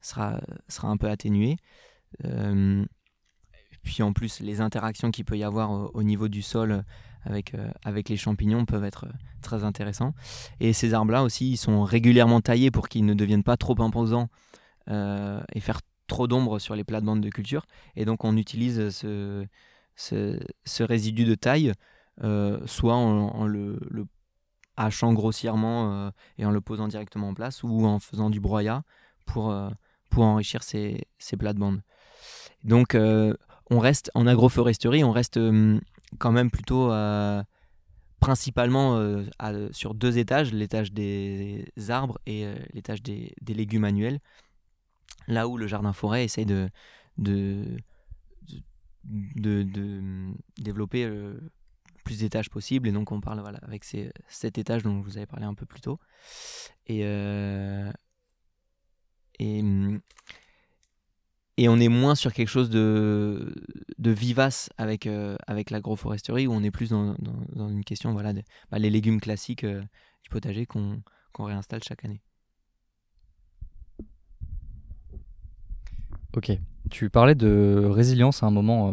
[0.00, 1.56] sera, sera un peu atténué.
[3.84, 6.84] Puis en plus, les interactions qu'il peut y avoir au, niveau du sol
[7.22, 7.52] avec,
[7.84, 9.06] avec les champignons peuvent être
[9.42, 10.14] très intéressants.
[10.60, 14.28] Et ces arbres-là aussi, ils sont régulièrement taillés pour qu'ils ne deviennent pas trop imposants
[14.88, 17.66] et faire trop d'ombre sur les plates-bandes de culture.
[17.96, 19.46] Et donc on utilise ce,
[19.96, 21.72] ce, résidu de taille,
[22.22, 23.78] euh, soit en, le,
[24.76, 28.82] hachant grossièrement euh, et en le posant directement en place, ou en faisant du broyat
[29.26, 29.70] pour, euh,
[30.10, 31.82] pour enrichir ces, ces plates-bandes.
[32.62, 32.96] Donc
[33.70, 35.38] on reste en agroforesterie, on reste
[36.18, 36.90] quand même plutôt
[38.20, 39.24] principalement
[39.72, 44.20] sur deux étages, l'étage des arbres et l'étage des, légumes annuels
[45.28, 46.70] là où le jardin-forêt essaye de,
[50.58, 51.38] développer euh,
[52.04, 52.88] plus d'étages possible.
[52.88, 55.54] Et donc, on parle voilà, avec ces, cet étage dont je vous avais parlé un
[55.54, 55.98] peu plus tôt.
[56.86, 57.90] Et, euh,
[59.38, 59.62] et,
[61.56, 63.54] et on est moins sur quelque chose de,
[63.98, 67.14] vivace avec, euh, avec l'agroforesterie, où on est plus dans,
[67.52, 68.32] dans, une question, voilà,
[68.70, 71.02] bah, les légumes classiques du potager qu'on
[71.38, 72.20] réinstalle chaque année.
[76.36, 76.50] Ok.
[76.90, 78.92] Tu parlais de résilience à un moment euh,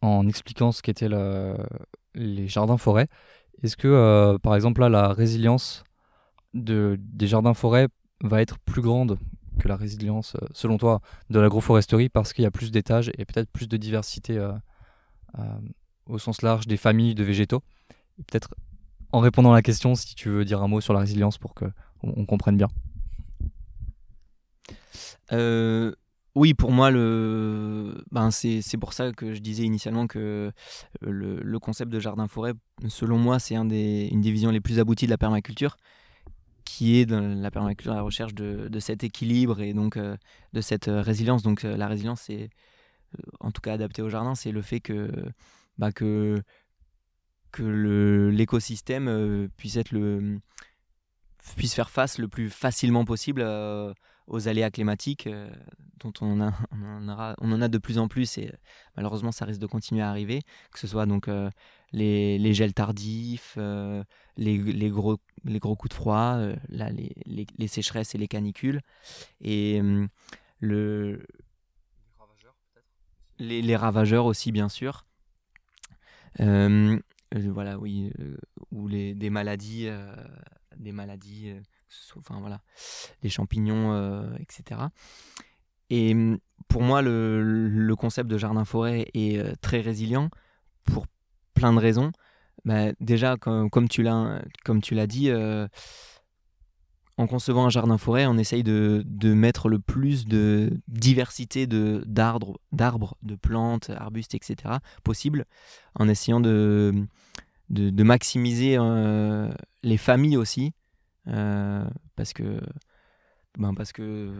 [0.00, 1.10] en expliquant ce qu'étaient
[2.14, 3.06] les jardins-forêts.
[3.62, 5.84] Est-ce que, euh, par exemple, là, la résilience
[6.54, 7.88] de, des jardins-forêts
[8.22, 9.18] va être plus grande
[9.58, 13.24] que la résilience, euh, selon toi, de l'agroforesterie parce qu'il y a plus d'étages et
[13.24, 14.40] peut-être plus de diversité
[16.06, 17.62] au sens large des familles de végétaux
[18.26, 18.54] Peut-être
[19.12, 21.54] en répondant à la question, si tu veux dire un mot sur la résilience pour
[21.54, 22.68] qu'on on comprenne bien.
[25.32, 25.92] Euh,
[26.34, 28.02] oui, pour moi, le...
[28.10, 30.50] ben, c'est pour ça que je disais initialement que euh,
[31.00, 32.54] le, le concept de jardin-forêt,
[32.88, 35.76] selon moi, c'est un une des visions les plus abouties de la permaculture,
[36.72, 40.16] qui est dans la permaculture la recherche de, cet équilibre et donc euh,
[40.54, 41.42] de cette euh, résilience.
[41.42, 42.48] Donc la résilience, c'est
[43.40, 45.12] en tout cas adapté au jardin, c'est le fait que,
[45.76, 46.42] bah, que,
[47.50, 49.78] que l'écosystème puisse
[51.56, 53.42] puisse faire face le plus facilement possible
[54.26, 55.28] aux aléas climatiques
[56.00, 58.52] dont on, en on, en a de plus en plus et
[58.96, 61.28] malheureusement ça risque de continuer à arriver, que ce soit donc
[61.92, 67.68] les, les, gels tardifs, les, les, gros, les gros coups de froid, là, les, les,
[67.68, 68.80] sécheresses et les canicules.
[69.40, 69.80] Et
[70.60, 71.26] le,
[73.38, 75.04] les, les, ravageurs aussi, bien sûr.
[76.40, 76.98] Euh,
[77.34, 78.12] voilà, oui,
[78.70, 79.88] ou les, des maladies,
[80.76, 81.54] des maladies,
[82.16, 82.60] enfin voilà,
[83.22, 84.80] les champignons, etc.
[85.90, 86.16] Et
[86.68, 90.30] pour moi, le, concept de jardin-forêt est très résilient
[90.84, 91.06] pour
[91.54, 92.12] plein de raisons.
[92.64, 95.30] Bah, déjà, comme, comme tu l'as dit,
[97.18, 103.16] en concevant un jardin-forêt, on essaye de, de, mettre le plus de diversité d'arbres, d'arbres,
[103.22, 104.76] de plantes, arbustes, etc.
[105.04, 105.46] possible,
[105.94, 107.06] en essayant de,
[107.70, 109.52] de, de maximiser euh,
[109.82, 110.81] les familles aussi, euh,
[111.24, 112.60] parce que,
[113.58, 114.32] ben parce que,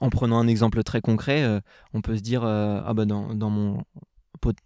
[0.00, 1.60] en prenant un exemple très concret, euh,
[1.94, 3.84] on peut se dire, ah ben dans, mon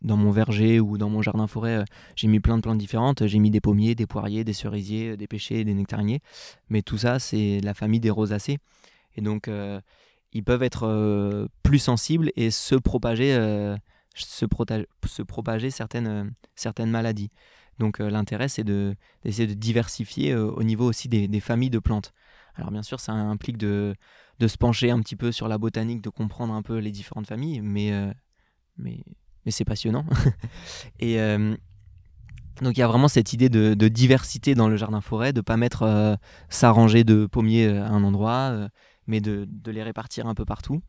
[0.03, 3.27] dans mon verger ou dans mon jardin forêt, euh, j'ai mis plein de plantes différentes.
[3.27, 6.21] J'ai mis des pommiers, des poiriers, des cerisiers, euh, des pêchers, des nectariniers.
[6.69, 8.59] Mais tout ça, c'est la famille des rosacées.
[9.17, 9.81] Et donc, euh,
[10.33, 13.35] ils peuvent être plus sensibles et se propager,
[14.15, 17.31] se, propager certaines, certaines maladies.
[17.79, 22.13] Donc, l'intérêt, c'est d'essayer de, diversifier au niveau aussi des, familles de plantes.
[22.55, 23.95] Alors, bien sûr, ça implique de,
[24.39, 27.27] de se pencher un petit peu sur la botanique, de comprendre un peu les différentes
[27.27, 27.93] familles, mais,
[28.79, 29.05] mais
[29.47, 30.05] mais c'est passionnant.
[30.99, 31.57] et euh,
[32.61, 35.57] donc il y a vraiment cette idée de, diversité dans le jardin-forêt, de ne pas
[35.57, 36.17] mettre euh,
[36.51, 38.69] sa rangée de pommiers euh, à un endroit,
[39.07, 40.83] mais de, les répartir un peu partout.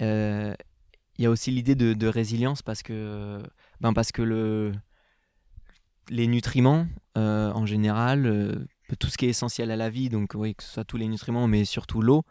[0.00, 3.42] Il y a aussi l'idée de, résilience parce que,
[3.80, 4.72] ben parce que le,
[6.08, 8.66] les nutriments, en général,
[8.98, 11.08] tout ce qui est essentiel à la vie, donc oui, que ce soit tous les
[11.08, 12.22] nutriments, mais surtout l'eau,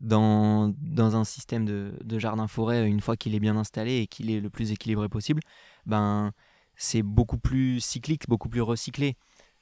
[0.00, 4.30] dans, dans un système de, de jardin-forêt, une fois qu'il est bien installé et qu'il
[4.30, 5.40] est le plus équilibré possible,
[5.86, 6.32] ben,
[6.76, 9.16] c'est beaucoup plus cyclique, beaucoup plus recyclé.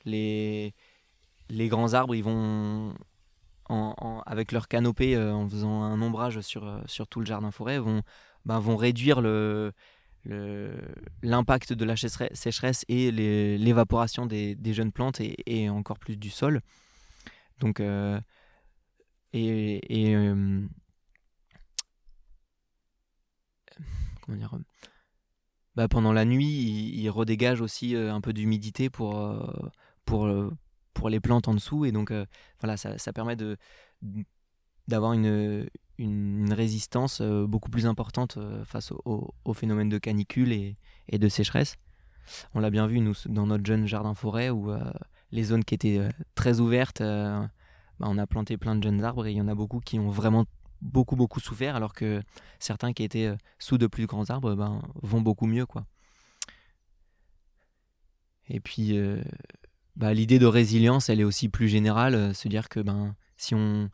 [0.05, 0.75] Les,
[1.51, 2.95] les grands arbres, ils vont,
[4.27, 8.03] avec leur canopée, euh, en faisant un ombrage sur, euh, sur tout le jardin-forêt, vont,
[8.47, 9.73] ben, vont réduire le,
[10.25, 16.61] l'impact de la sécheresse et l'évaporation des, jeunes plantes et, encore plus du sol.
[17.59, 18.21] Donc, euh,
[19.33, 19.81] et,
[20.15, 20.67] euh,
[24.21, 24.59] comment dire
[25.75, 29.43] bah pendant la nuit, il, redégage aussi euh, un peu d'humidité pour,
[30.05, 30.29] pour,
[30.93, 31.87] pour les plantes en dessous.
[31.87, 32.13] Et donc,
[32.61, 33.37] voilà, ça, ça permet
[34.87, 35.67] d'avoir une,
[36.03, 40.77] une, résistance euh, beaucoup plus importante euh, face au, au, phénomène de canicule et,
[41.09, 41.77] et de sécheresse.
[42.55, 44.93] On l'a bien vu nous, dans notre jeune jardin-forêt où euh,
[45.31, 46.01] les zones qui étaient
[46.35, 47.49] très ouvertes, bah,
[48.01, 50.11] on a planté plein de jeunes arbres et il y en a beaucoup qui ont
[50.11, 50.45] vraiment
[50.83, 52.23] beaucoup beaucoup souffert alors que
[52.59, 55.87] certains qui étaient sous de plus grands arbres ben, vont beaucoup mieux quoi.
[58.49, 58.97] Et puis
[59.97, 63.91] bah, l'idée de résilience elle est aussi plus générale, se dire que ben si on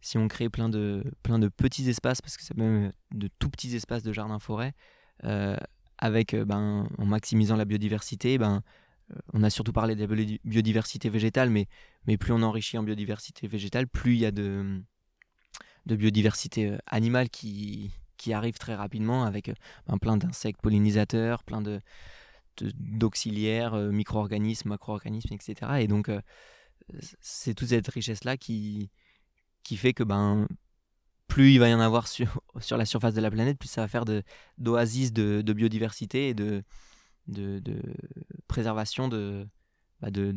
[0.00, 3.50] si on crée plein de, plein de petits espaces, parce que c'est même de tout
[3.50, 4.74] petits espaces de jardin-forêt,
[5.24, 5.56] euh,
[5.98, 8.62] avec, euh, ben, en maximisant la biodiversité, ben,
[9.12, 11.68] euh, on a surtout parlé de la biodiversité végétale, mais,
[12.06, 14.82] mais plus on enrichit en biodiversité végétale, plus il y a de,
[15.86, 19.52] de biodiversité animale qui, qui arrive très rapidement, avec
[19.86, 21.80] ben, plein d'insectes pollinisateurs, plein de
[22.74, 25.54] d'auxiliaires, micro-organismes, macro-organismes, etc.
[25.80, 26.10] Et donc,
[27.22, 28.90] c'est toute cette richesse-là qui,
[29.62, 30.46] qui fait que ben,
[31.30, 32.42] plus il va y en avoir sur,
[32.76, 34.04] la surface de la planète, plus ça va faire
[34.58, 36.62] d'oasis de, de, biodiversité et de,
[38.48, 39.48] préservation de,
[40.00, 40.34] bah de,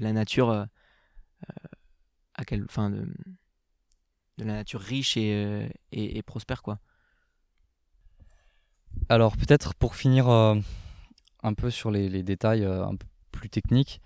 [0.00, 0.64] la nature euh,
[2.34, 3.06] à quel, fin de,
[4.38, 6.80] la nature riche et, euh, et, prospère quoi.
[9.08, 10.56] Alors peut-être pour finir euh,
[11.42, 14.00] un peu sur les, les, détails un peu plus techniques,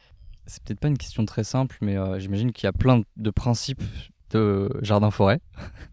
[0.47, 3.83] c'est peut-être pas une question très simple, mais j'imagine qu'il y a plein de principes
[4.31, 5.41] de jardin-forêt.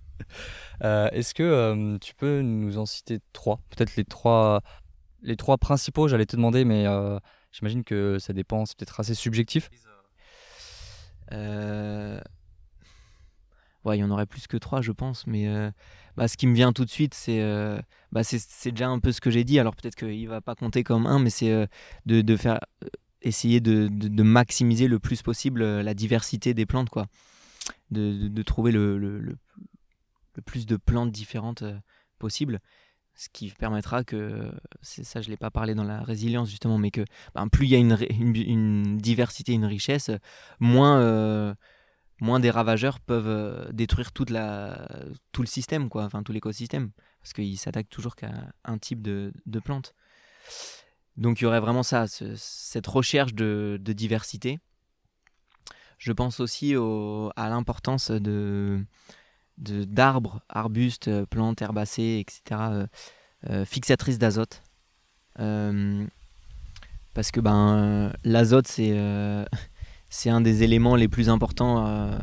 [0.83, 3.59] Euh, est-ce que euh, tu peux nous en citer trois?
[3.69, 4.61] Peut-être les trois,
[5.23, 7.17] les trois principaux, j'allais te demander, mais euh,
[7.51, 9.71] j'imagine que ça dépend, c'est peut-être assez subjectif.
[11.31, 12.21] Ouais,
[13.97, 15.47] il y en aurait plus que trois, je pense, mais
[16.15, 17.41] bah, ce qui me vient tout de suite, c'est
[18.11, 19.59] bah, c'est déjà un peu ce que j'ai dit.
[19.59, 21.67] Alors peut-être qu'il va pas compter comme un, mais c'est
[22.05, 22.59] de, faire
[23.23, 27.07] essayer de, de, de, maximiser le plus possible la diversité des plantes, quoi
[27.91, 29.37] de, de, trouver le, le,
[30.45, 31.77] plus de plantes différentes euh,
[32.19, 32.59] possibles
[33.15, 34.51] ce qui permettra que,
[34.83, 37.03] c'est ça je ne l'ai pas parlé dans la résilience justement, mais que
[37.33, 40.11] ben, plus il y a une, une, diversité, une richesse,
[40.59, 41.55] moins, euh,
[42.21, 44.87] moins des ravageurs peuvent détruire toute la,
[45.31, 48.31] tout le système, quoi, enfin tout l'écosystème, parce qu'ils s'attaquent toujours qu'à
[48.65, 49.95] un type de, de plante.
[51.17, 54.59] Donc il y aurait vraiment ça, cette recherche de, diversité.
[55.97, 58.83] Je pense aussi au, à l'importance de
[59.57, 62.85] d'arbres, arbustes, plantes, herbacées, etc.,
[63.65, 64.61] fixatrices d'azote.
[65.35, 68.95] parce que ben, l'azote, c'est
[70.09, 72.17] c'est un des éléments les plus importants euh,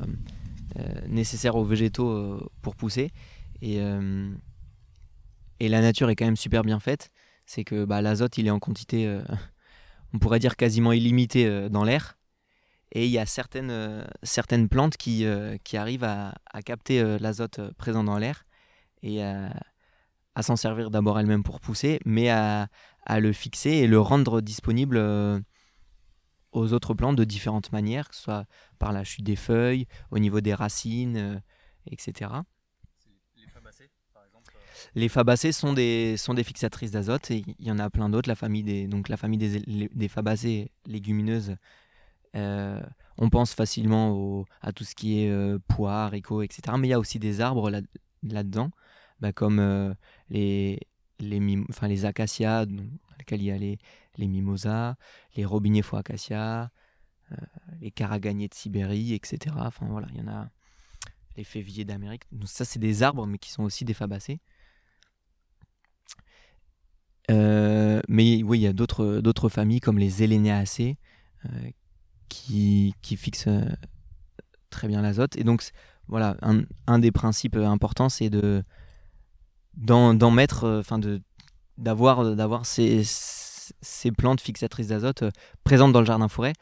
[0.78, 3.10] euh, nécessaires aux végétaux euh, pour pousser.
[3.62, 3.78] Et,
[5.58, 7.10] et la nature est quand même super bien faite.
[7.46, 9.20] C'est que bah, l'azote, il est en quantité,
[10.12, 12.18] on pourrait dire quasiment illimitée dans l'air.
[12.94, 15.26] Et il y a certaines, certaines plantes qui,
[15.64, 18.46] qui arrivent à, à capter l'azote présent dans l'air
[19.02, 19.52] et à,
[20.36, 22.68] à s'en servir d'abord elles-mêmes pour pousser, mais à,
[23.04, 24.96] à, le fixer et le rendre disponible
[26.54, 28.46] aux autres plantes de différentes manières, que ce soit
[28.78, 31.38] par la chute des feuilles, au niveau des racines, euh,
[31.90, 32.30] etc.
[33.36, 37.66] Les fabacées, par exemple euh, Les fabacées sont des, sont des fixatrices d'azote et il
[37.66, 38.28] y en a plein d'autres.
[38.28, 41.56] La famille des, donc la famille des, des fabacées légumineuses,
[42.34, 42.80] euh,
[43.18, 46.76] on pense facilement à tout ce qui est pois, haricots, etc.
[46.78, 47.80] Mais il y a aussi des arbres là,
[48.22, 48.70] là-dedans,
[49.20, 49.94] bah, comme
[50.30, 50.80] les,
[51.20, 52.82] les, enfin, les acacias, dans
[53.18, 53.78] lesquels il y a les,
[54.16, 54.96] les mimosas,
[55.36, 56.70] les robiniers foie acacia,
[57.32, 57.36] euh,
[57.80, 59.54] les caraganiers de Sibérie, etc.
[59.58, 60.50] Enfin voilà, il y en a
[61.36, 62.24] les féviers d'Amérique.
[62.32, 64.40] Donc ça, c'est des arbres, mais qui sont aussi des fabacées.
[67.30, 70.98] Euh, mais oui, il y a d'autres, familles comme les Élénéacées
[71.46, 71.70] euh,
[72.28, 73.48] qui, qui fixent
[74.70, 75.36] très bien l'azote.
[75.36, 75.62] Et donc,
[76.08, 76.36] voilà,
[76.86, 78.62] un, des principes importants, c'est de
[79.74, 81.20] d'en, mettre, enfin de
[81.76, 83.02] d'avoir ces,
[83.80, 85.30] ces plantes fixatrices d'azote euh,
[85.62, 86.52] présentes dans le jardin forêt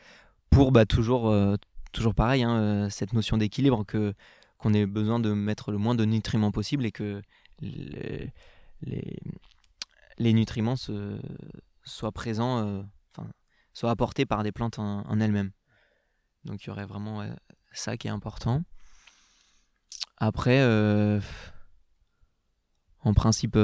[0.51, 1.57] pour bah, toujours, euh,
[1.93, 4.15] toujours pareil, hein, euh, cette notion d'équilibre, que
[4.59, 7.21] qu'on ait besoin de mettre le moins de nutriments possible et que
[7.61, 8.33] les,
[10.19, 11.19] les, nutriments se,
[11.83, 12.85] soient présents,
[13.73, 15.53] enfin soient apportés par des plantes en, elles-mêmes.
[16.45, 17.25] Donc il y aurait vraiment
[17.73, 18.63] ça qui est important.
[20.19, 20.63] Après,
[23.01, 23.59] en principe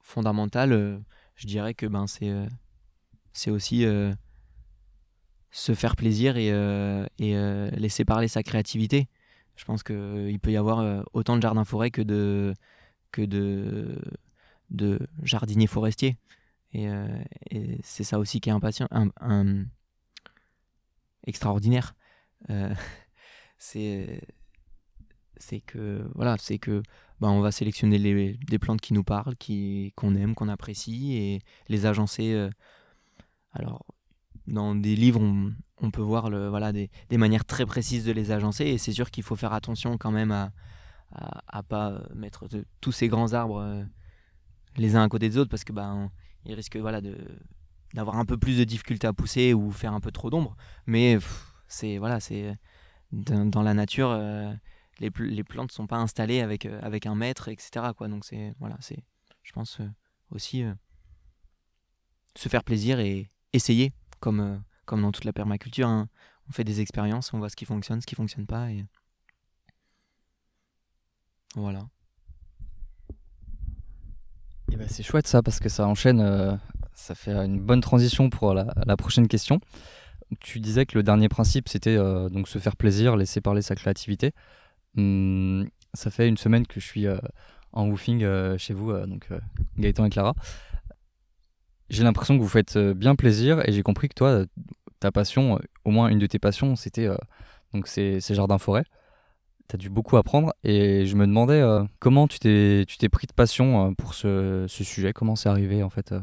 [0.00, 1.02] fondamental,
[1.38, 2.46] je dirais que ben, c'est euh,
[3.46, 4.12] aussi euh,
[5.50, 7.06] se faire plaisir et, euh,
[7.70, 9.08] laisser parler sa créativité.
[9.54, 12.54] Je pense qu'il peut y avoir autant de jardins-forêts que de,
[13.10, 16.16] que de jardiniers forestiers.
[16.72, 16.86] Et,
[17.50, 19.64] et c'est ça aussi qui est impatient, un,
[21.24, 21.94] extraordinaire.
[23.58, 24.20] c'est
[25.40, 26.82] c'est que voilà, c'est que
[27.20, 31.16] bah, on va sélectionner les, des plantes qui nous parlent, qui, qu'on aime, qu'on apprécie,
[31.16, 32.32] et les agencer.
[32.32, 32.50] Euh,
[33.52, 33.86] alors,
[34.46, 38.12] dans des livres, on, on peut voir le, voilà, des, des, manières très précises de
[38.12, 40.52] les agencer, et c'est sûr qu'il faut faire attention quand même à
[41.12, 42.48] à, pas mettre
[42.80, 43.82] tous ces grands arbres euh,
[44.76, 46.10] les uns à côté des autres, parce que bah,
[46.48, 47.16] ils risquent voilà, de,
[47.94, 50.56] d'avoir un peu plus de difficulté à pousser ou faire un peu trop d'ombre.
[50.86, 51.18] Mais
[51.68, 52.56] c'est voilà, c'est
[53.12, 54.10] dans, la nature.
[54.10, 54.52] Euh,
[54.98, 57.86] les, les plantes sont pas installées avec, euh, avec un mètre, etc.
[57.96, 58.08] Quoi.
[58.08, 59.04] Donc c'est voilà, c'est
[59.42, 59.88] je pense euh,
[60.30, 60.64] aussi
[62.34, 65.88] se faire plaisir et essayer, comme, comme dans toute la permaculture.
[65.88, 66.08] Hein.
[66.48, 68.70] On fait des expériences, on voit ce qui fonctionne, ce qui fonctionne pas.
[68.70, 68.84] Et...
[71.54, 71.88] Voilà.
[74.78, 76.60] Et ben c'est chouette ça parce que ça enchaîne,
[76.94, 79.60] ça fait une bonne transition pour la, prochaine question.
[80.38, 84.32] Tu disais que le dernier principe c'était donc se faire plaisir, laisser parler sa créativité.
[84.96, 87.18] Hum, ça fait une semaine que je suis euh,
[87.72, 89.28] en woofing euh, chez vous, euh, donc
[89.78, 90.34] Gaëtan et Clara.
[91.90, 94.44] J'ai l'impression que vous faites bien plaisir et j'ai compris que toi,
[95.00, 97.08] ta passion, au moins une de tes passions, c'était
[97.72, 98.84] donc ces, ces jardins-forêts.
[99.68, 101.62] Tu as dû beaucoup apprendre et je me demandais
[101.98, 106.14] comment tu t'es, pris de passion pour ce, ce sujet, comment c'est arrivé en fait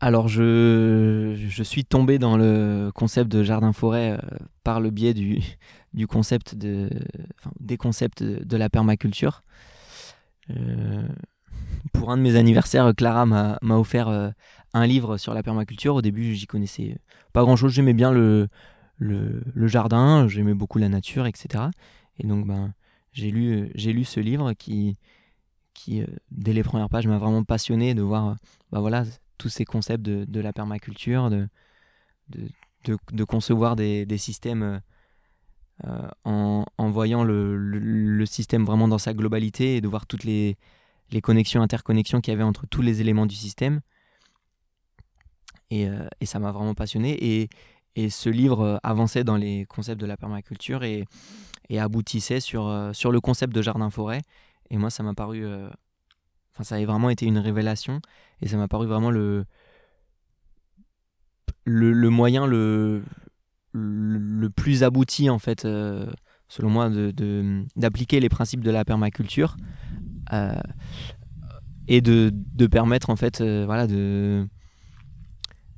[0.00, 5.40] alors je, je, suis tombé dans le concept de jardin-forêt euh, par le biais du,
[5.94, 6.90] du concept de,
[7.38, 9.42] enfin, des concepts de, la permaculture.
[10.50, 11.08] Euh,
[11.94, 14.28] pour un de mes anniversaires, Clara m'a offert euh,
[14.74, 15.94] un livre sur la permaculture.
[15.94, 16.98] Au début, j'y connaissais
[17.32, 17.72] pas grand-chose.
[17.72, 18.48] J'aimais bien le,
[18.98, 21.64] le, jardin, j'aimais beaucoup la nature, etc.
[22.18, 22.72] Et donc, ben,
[23.12, 24.96] j'ai lu, j'ai lu ce livre qui,
[25.74, 28.36] qui dès les premières pages, m'a vraiment passionné de voir,
[28.72, 29.04] bah voilà,
[29.38, 31.48] tous ces concepts de, de la permaculture, de,
[32.30, 32.48] de,
[33.12, 34.80] de, concevoir des, des systèmes
[35.84, 40.24] euh, en, en, voyant le, le, système vraiment dans sa globalité et de voir toutes
[40.24, 40.56] les,
[41.10, 43.80] les connexions, interconnexions qu'il y avait entre tous les éléments du système.
[45.70, 47.16] Et, euh, et ça m'a vraiment passionné.
[47.22, 47.48] Et,
[47.96, 51.06] et ce livre avançait dans les concepts de la permaculture et,
[51.76, 54.20] aboutissait sur, sur le concept de jardin-forêt.
[54.70, 55.44] Et moi, ça m'a paru.
[56.52, 58.00] Enfin, ça a vraiment été une révélation
[58.40, 59.46] et ça m'a paru vraiment le,
[61.64, 63.02] moyen le,
[64.54, 65.62] plus abouti, en fait,
[66.48, 66.90] selon moi,
[67.74, 69.56] d'appliquer les principes de la permaculture
[71.88, 74.46] et de, de, permettre, en fait, voilà, de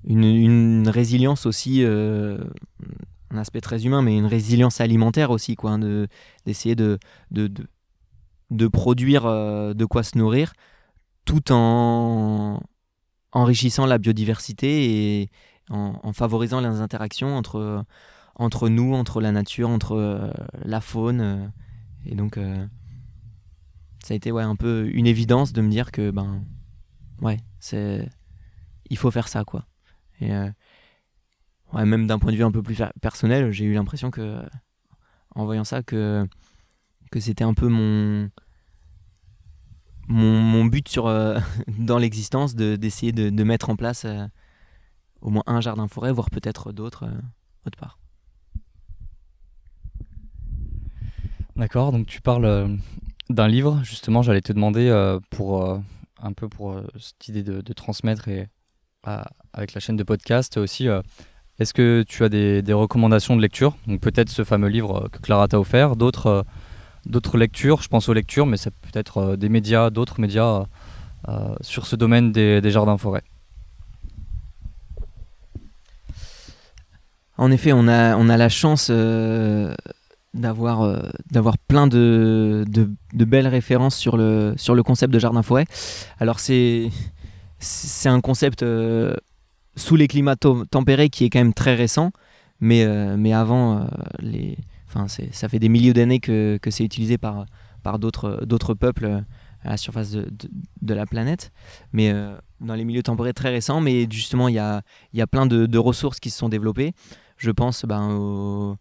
[0.09, 2.39] une, résilience aussi, euh,
[3.31, 6.09] un aspect très humain, mais une résilience alimentaire aussi, quoi, hein, de,
[6.47, 6.99] d'essayer de,
[7.31, 7.51] de,
[8.51, 10.55] de, produire euh, de quoi se nourrir,
[11.25, 12.63] tout en
[13.33, 15.31] enrichissant la biodiversité et
[15.69, 17.85] en, favorisant les interactions entre,
[18.35, 20.31] entre nous, entre la nature, entre euh,
[20.65, 21.53] la faune.
[22.07, 22.39] et donc,
[24.03, 26.43] ça a été ouais, un peu une évidence de me dire que, ben,
[27.21, 28.09] ouais, c'est,
[28.89, 29.68] il faut faire ça, quoi.
[30.21, 30.51] Et euh,
[31.73, 34.43] même d'un point de vue un peu plus personnel, j'ai eu l'impression que,
[35.35, 36.27] en voyant ça, que,
[37.11, 38.31] que c'était un peu mon,
[40.09, 41.39] mon, but sur, euh,
[41.79, 44.27] dans l'existence d'essayer de, de, mettre en place euh,
[45.21, 47.09] au moins un jardin-forêt, voire peut-être d'autres
[47.67, 47.99] autre part.
[51.57, 52.79] D'accord, donc tu parles
[53.31, 55.83] d'un livre, justement, j'allais te demander pour
[56.21, 58.49] un peu pour cette idée de, de transmettre et
[59.53, 60.89] avec la chaîne de podcast aussi.
[60.89, 61.01] Euh,
[61.59, 63.77] est-ce que tu as des, recommandations de lecture?
[63.87, 66.43] Donc peut-être ce fameux livre euh, que Clara t'a offert, d'autres euh,
[67.07, 70.65] d'autres lectures, je pense aux lectures, mais c'est peut-être des médias, d'autres médias
[71.63, 73.23] sur ce domaine des, jardins-forêts.
[77.39, 78.91] En effet, on a, on a la chance
[80.35, 85.65] d'avoir d'avoir plein de, de, de, belles références sur le, sur le concept de jardin-forêt.
[86.19, 86.91] Alors c'est
[87.59, 89.15] c'est un concept euh,
[89.77, 92.13] sous les climats tempérés qui est quand même très récent,
[92.61, 93.85] mais, euh, mais avant, euh,
[94.21, 94.57] les,
[95.33, 97.47] ça fait des milliers d'années que, que c'est utilisé par,
[97.83, 99.23] par d'autres peuples
[99.65, 100.29] à la surface de,
[100.81, 101.53] de, la planète,
[101.93, 102.13] mais
[102.61, 104.83] dans les milieux tempérés très récents, mais justement, il y a,
[105.13, 106.93] y a plein de, ressources qui se sont développées.
[107.37, 108.77] Je pense ben,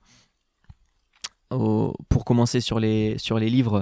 [1.50, 3.82] pour commencer sur les, sur les livres,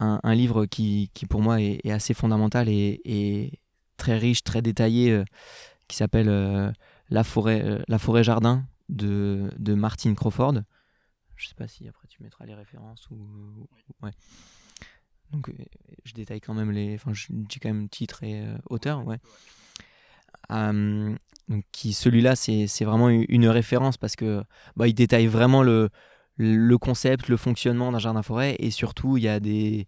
[0.00, 3.52] un, livre qui, qui, pour moi est, assez fondamental et,
[3.98, 5.24] très riche, très détaillé, euh,
[5.88, 6.72] qui s'appelle euh,
[7.10, 10.62] La forêt, euh, La forêt jardin de, de Martin Crawford.
[11.36, 13.68] Je sais pas si après tu mettras les références ou,
[14.02, 14.12] ouais.
[15.30, 15.52] Donc
[16.04, 19.18] je détaille quand même les, enfin je dis quand même titre et auteur, ouais.
[20.48, 24.42] donc qui celui-là c'est vraiment une référence parce que
[24.74, 25.90] bah, il détaille vraiment le,
[26.38, 29.86] le concept, le fonctionnement d'un jardin forêt et surtout il y a des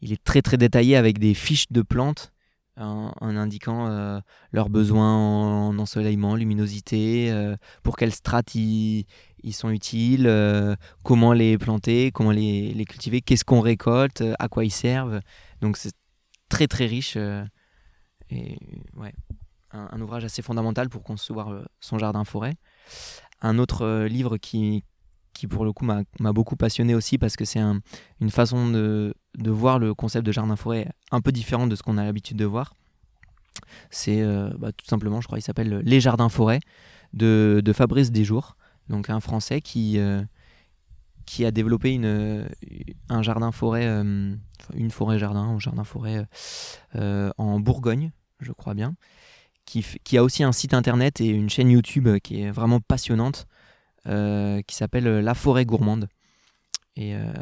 [0.00, 2.31] il est très très détaillé avec des fiches de plantes
[2.76, 4.20] en, indiquant euh,
[4.52, 9.06] leurs besoins en, ensoleillement, luminosité, euh, pour quelles strates ils,
[9.52, 14.64] sont utiles, euh, comment les planter, comment les, les cultiver, qu'est-ce qu'on récolte, à quoi
[14.64, 15.20] ils servent.
[15.60, 15.92] Donc c'est
[16.48, 17.16] très très riche
[18.30, 18.58] et
[18.96, 19.12] ouais,
[19.72, 22.54] un, ouvrage assez fondamental pour concevoir son jardin forêt.
[23.40, 24.84] Un autre livre qui,
[25.32, 29.14] qui pour le coup m'a beaucoup passionné aussi parce que c'est une façon de,
[29.44, 32.74] voir le concept de jardin-forêt un peu différent de ce qu'on a l'habitude de voir.
[33.90, 36.60] C'est euh, bah, tout simplement, je crois, il s'appelle Les Jardins-Forêts
[37.12, 38.56] de, de, Fabrice Desjours,
[38.88, 40.22] donc un Français qui, euh,
[41.26, 42.48] qui a développé une,
[43.08, 44.34] un jardin-forêt, euh,
[44.74, 46.26] une forêt-jardin, un jardin-forêt
[46.94, 48.94] en Bourgogne, je crois bien,
[49.66, 53.46] qui, qui, a aussi un site internet et une chaîne YouTube qui est vraiment passionnante
[53.46, 53.51] euh,
[54.06, 56.08] qui s'appelle euh, La forêt gourmande.
[56.96, 57.32] Et euh,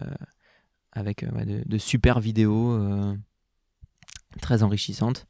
[0.92, 2.78] avec de, super vidéos
[4.40, 5.26] très enrichissantes.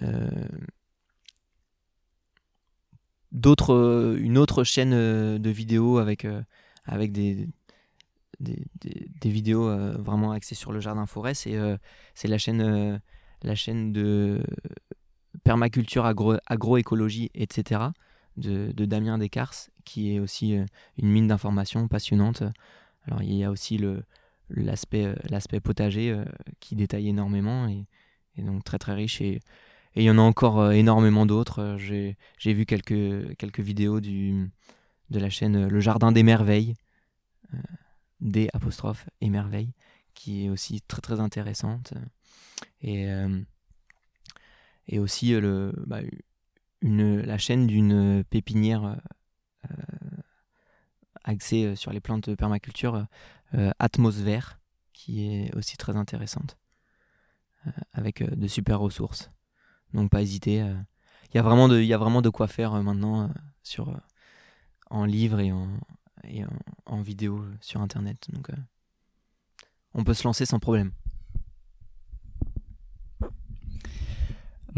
[0.00, 0.78] Une
[4.38, 6.26] autre chaîne de vidéos avec,
[6.84, 7.48] avec des,
[8.40, 9.68] des, vidéos
[9.98, 11.58] vraiment axées sur le jardin forêt, c'est
[12.14, 13.00] c'est la chaîne
[13.42, 14.42] la chaîne de
[15.44, 17.90] permaculture agro, agroécologie etc
[18.38, 20.64] de, Damien Descartes, qui est aussi euh,
[20.96, 22.42] une mine d'informations passionnante.
[23.06, 24.00] Alors il y a aussi euh,
[24.50, 26.24] l'aspect potager euh,
[26.60, 27.86] qui détaille énormément et,
[28.38, 29.20] donc très très riche.
[29.20, 29.40] Et,
[29.96, 31.76] il y en a encore énormément d'autres.
[31.76, 34.48] J'ai, vu quelques, quelques vidéos du,
[35.10, 36.74] de la chaîne Le Jardin des Merveilles,
[38.20, 39.72] des apostrophes et merveilles,
[40.14, 41.94] qui est aussi très très intéressante.
[42.80, 43.08] Et,
[44.86, 46.00] et aussi le, bah,
[46.82, 48.96] la chaîne d'une pépinière euh,
[49.70, 50.22] euh,
[51.24, 53.06] axée euh, sur les plantes de permaculture,
[53.78, 54.60] Atmosphère,
[54.92, 56.58] qui est aussi très intéressante,
[57.94, 59.30] avec de super ressources.
[59.94, 60.56] Donc pas hésiter.
[60.58, 63.98] Il y, a vraiment de, a vraiment de quoi faire maintenant sur,
[64.90, 65.80] en livre et en,
[66.24, 66.42] et
[66.84, 68.28] en, vidéo sur Internet.
[68.34, 68.50] Donc,
[69.94, 70.92] on peut se lancer sans problème.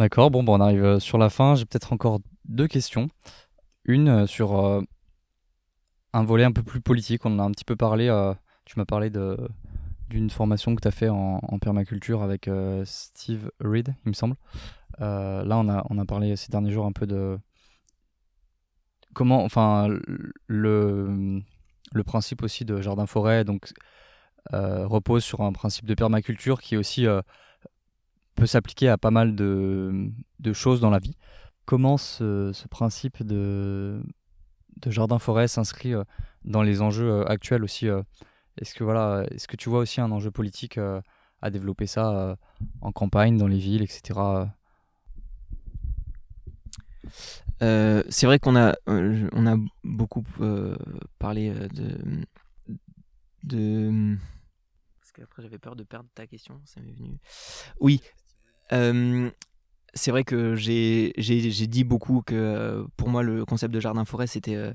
[0.01, 1.55] D'accord, bon, bon, on arrive sur la fin.
[1.55, 3.11] J'ai peut-être encore deux questions.
[3.85, 4.83] Une sur
[6.15, 7.27] un volet un peu plus politique.
[7.27, 8.07] On en a un petit peu parlé.
[8.65, 9.37] tu m'as parlé de
[10.09, 12.49] d'une formation que tu as fait en, permaculture avec
[12.85, 14.37] Steve Reed, il me semble.
[14.99, 17.39] là, on a, on a parlé ces derniers jours un peu de
[19.15, 19.87] comment, enfin,
[20.47, 21.43] le,
[21.93, 23.73] le principe aussi de jardin-forêt donc,
[24.55, 27.21] euh, repose sur un principe de permaculture qui aussi euh,
[28.35, 31.17] peut s'appliquer à pas mal de, de, choses dans la vie.
[31.65, 34.03] Comment ce, ce principe de,
[34.79, 36.05] de jardin-forêt s'inscrit euh,
[36.45, 37.87] dans les enjeux actuels aussi
[38.59, 40.79] Est-ce que, voilà, est que tu vois aussi un enjeu politique
[41.43, 42.37] à développer ça
[42.81, 44.49] en campagne, dans les villes, etc.
[47.63, 50.77] Euh, c'est vrai qu'on a, euh, on a beaucoup euh,
[51.19, 51.99] parlé de,
[53.45, 54.17] de.
[55.01, 57.19] Parce qu'après j'avais peur de perdre ta question, ça m'est venu.
[57.81, 58.01] Oui.
[58.71, 61.13] C'est vrai que j'ai
[61.67, 64.73] dit beaucoup que pour moi le concept de jardin-forêt c'était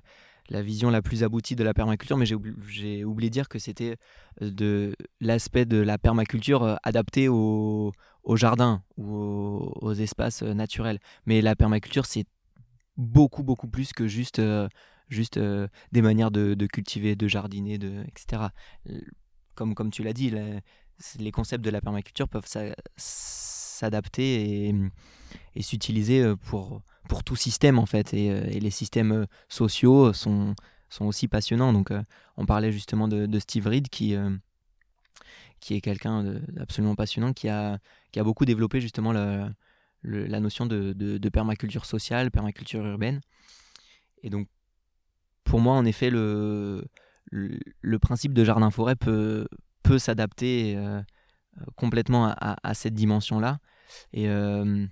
[0.49, 3.97] la vision la plus aboutie de la permaculture, mais j'ai oublié de dire que c'était
[4.41, 7.93] de l'aspect de la permaculture adapté au,
[8.35, 10.99] jardin ou aux, espaces naturels.
[11.25, 12.25] Mais la permaculture, c'est
[12.97, 14.67] beaucoup, beaucoup plus que juste, euh,
[15.37, 18.43] euh, des manières de, cultiver, de jardiner, de, etc.
[19.55, 20.31] Comme, comme tu l'as dit,
[21.17, 22.47] les, concepts de la permaculture peuvent
[23.75, 24.69] s'adapter
[25.55, 28.13] et, s'utiliser euh, pour, pour tout système, en fait.
[28.13, 30.55] Et, les systèmes sociaux sont,
[30.89, 31.73] sont aussi passionnants.
[31.73, 31.91] Donc,
[32.37, 34.15] on parlait justement de, Steve Reed qui
[35.65, 37.79] qui est quelqu'un d'absolument passionnant, qui a,
[38.11, 39.49] qui a beaucoup développé justement la,
[40.39, 43.19] notion de, permaculture sociale, permaculture urbaine.
[44.21, 44.47] Et donc,
[45.43, 46.85] pour moi, en effet, le,
[47.31, 49.47] le, principe de jardin-forêt peut,
[49.83, 51.01] peut s'adapter euh,
[51.75, 53.59] complètement à, cette dimension-là.
[54.13, 54.85] Et euh,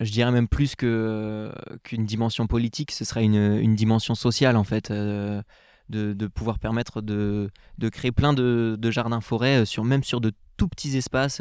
[0.00, 4.90] je dirais même plus qu'une dimension politique, ce serait une, une, dimension sociale, en fait.
[4.90, 5.42] Euh,
[5.88, 10.32] de, de, pouvoir permettre de, de créer plein de, de jardins-forêts, sur, même sur de
[10.58, 11.40] tout petits espaces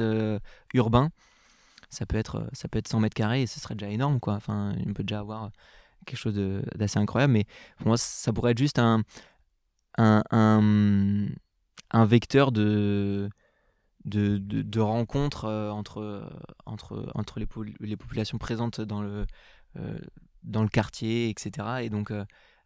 [0.73, 1.11] urbains,
[1.89, 4.19] ça peut être, euh, ça peut être 100 mètres carrés et ce serait déjà énorme,
[4.19, 4.33] quoi.
[4.33, 5.51] Enfin, on peut déjà avoir
[6.05, 6.35] quelque chose
[6.75, 7.45] d'assez incroyable, mais
[7.77, 9.03] pour moi, ça pourrait être juste un,
[9.97, 10.23] un,
[11.91, 13.29] un, vecteur de,
[14.07, 16.29] de, rencontres euh, entre,
[16.65, 19.25] entre, entre les, populations présentes dans le,
[19.77, 19.99] euh,
[20.43, 21.67] dans le quartier, etc.
[21.81, 22.11] Et donc,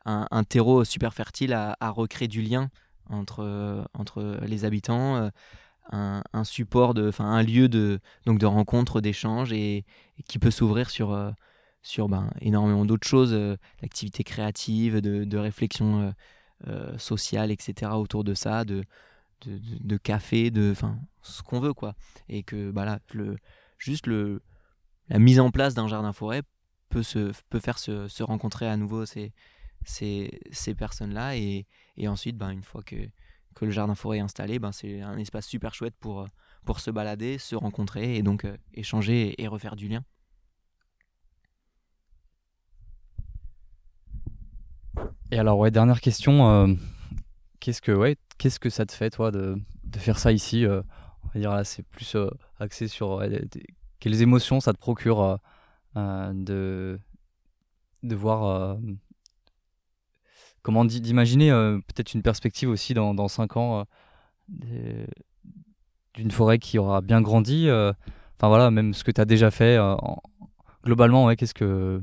[0.06, 2.70] un, terreau super fertile à, recréer du lien
[3.10, 5.30] entre, entre les habitants,
[5.92, 9.86] un, support, de, un lieu de, donc de rencontre, d'échange et,
[10.28, 11.32] qui peut s'ouvrir sur, euh,
[11.82, 16.14] sur ben, énormément d'autres choses, euh, d'activités créatives, de, de réflexion
[16.68, 17.92] euh, sociale, etc.
[17.94, 18.84] autour de ça, de,
[19.48, 20.74] de, café, de
[21.22, 21.74] ce qu'on veut.
[21.74, 21.96] quoi
[22.30, 23.38] Et que bah le,
[23.78, 24.42] juste le,
[25.10, 26.44] la mise en place d'un jardin forêt
[26.90, 29.34] peut, se, peut faire se, rencontrer à nouveau ces,
[29.84, 31.36] ces, ces personnes-là.
[31.38, 31.66] Et,
[31.98, 32.96] et ensuite, ben, une fois que
[33.56, 36.28] que le jardin forêt est installé, ben c'est un espace super chouette pour,
[36.66, 40.04] pour se balader, se rencontrer et donc euh, échanger et, refaire du lien.
[45.32, 46.50] Et alors, ouais, dernière question.
[46.50, 46.74] Euh,
[47.60, 49.56] qu'est-ce que ouais, qu'est-ce que ça te fait, toi, de,
[49.98, 52.18] faire ça ici On va dire là, c'est plus
[52.60, 53.24] axé sur
[54.00, 55.38] quelles émotions ça te procure
[55.96, 57.00] de,
[58.04, 58.78] de voir
[60.62, 63.86] comment d'imaginer euh, peut-être une perspective aussi dans, dans 5 ans
[64.72, 65.06] euh,
[66.16, 67.68] d'une forêt qui aura bien grandi.
[67.68, 67.92] Euh,
[68.38, 69.78] enfin voilà, même ce que tu as déjà fait.
[70.84, 72.02] globalement, ouais, qu'est-ce que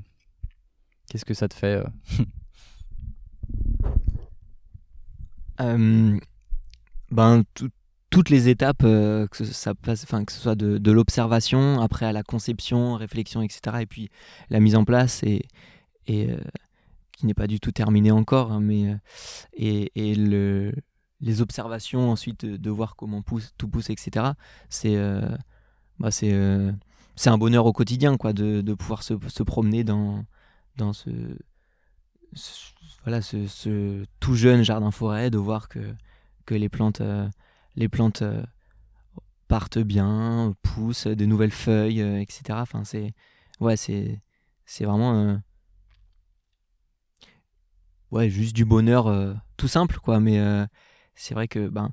[1.10, 1.82] qu'est-ce que ça te fait
[5.58, 7.42] ben,
[8.10, 12.22] toutes les étapes, que, ça passe, que ce soit de, de l'observation, après à la
[12.22, 14.08] conception, réflexion, etc., et puis
[14.50, 15.42] la mise en place et,
[16.06, 16.28] et,
[17.18, 18.96] qui n'est pas du tout terminé encore, hein, mais euh,
[19.54, 20.72] et, et le,
[21.20, 24.26] les observations ensuite de, voir comment pousse, tout pousse, etc.
[24.68, 25.28] C'est euh,
[25.98, 26.72] bah euh,
[27.16, 30.24] c'est un bonheur au quotidien quoi de, de pouvoir se, se, promener dans
[30.76, 31.10] dans ce,
[33.02, 35.94] voilà ce, tout jeune jardin forêt de voir que
[36.46, 37.02] que les plantes
[37.76, 38.22] les plantes
[39.48, 43.12] partent bien poussent de nouvelles feuilles etc enfin c'est
[43.60, 44.20] ouais c'est
[44.66, 45.40] c'est vraiment
[48.10, 50.20] ouais, juste du bonheur euh, tout simple, quoi.
[50.20, 50.66] Mais euh,
[51.14, 51.90] c'est vrai que ben,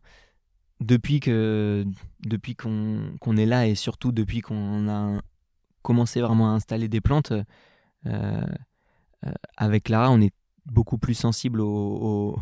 [0.80, 1.86] depuis que
[2.22, 5.22] depuis qu'on est là et surtout depuis qu'on a
[5.82, 7.34] commencé vraiment à installer des plantes,
[8.08, 8.46] euh,
[9.58, 10.34] avec Lara, on est
[10.66, 12.38] beaucoup plus sensible au,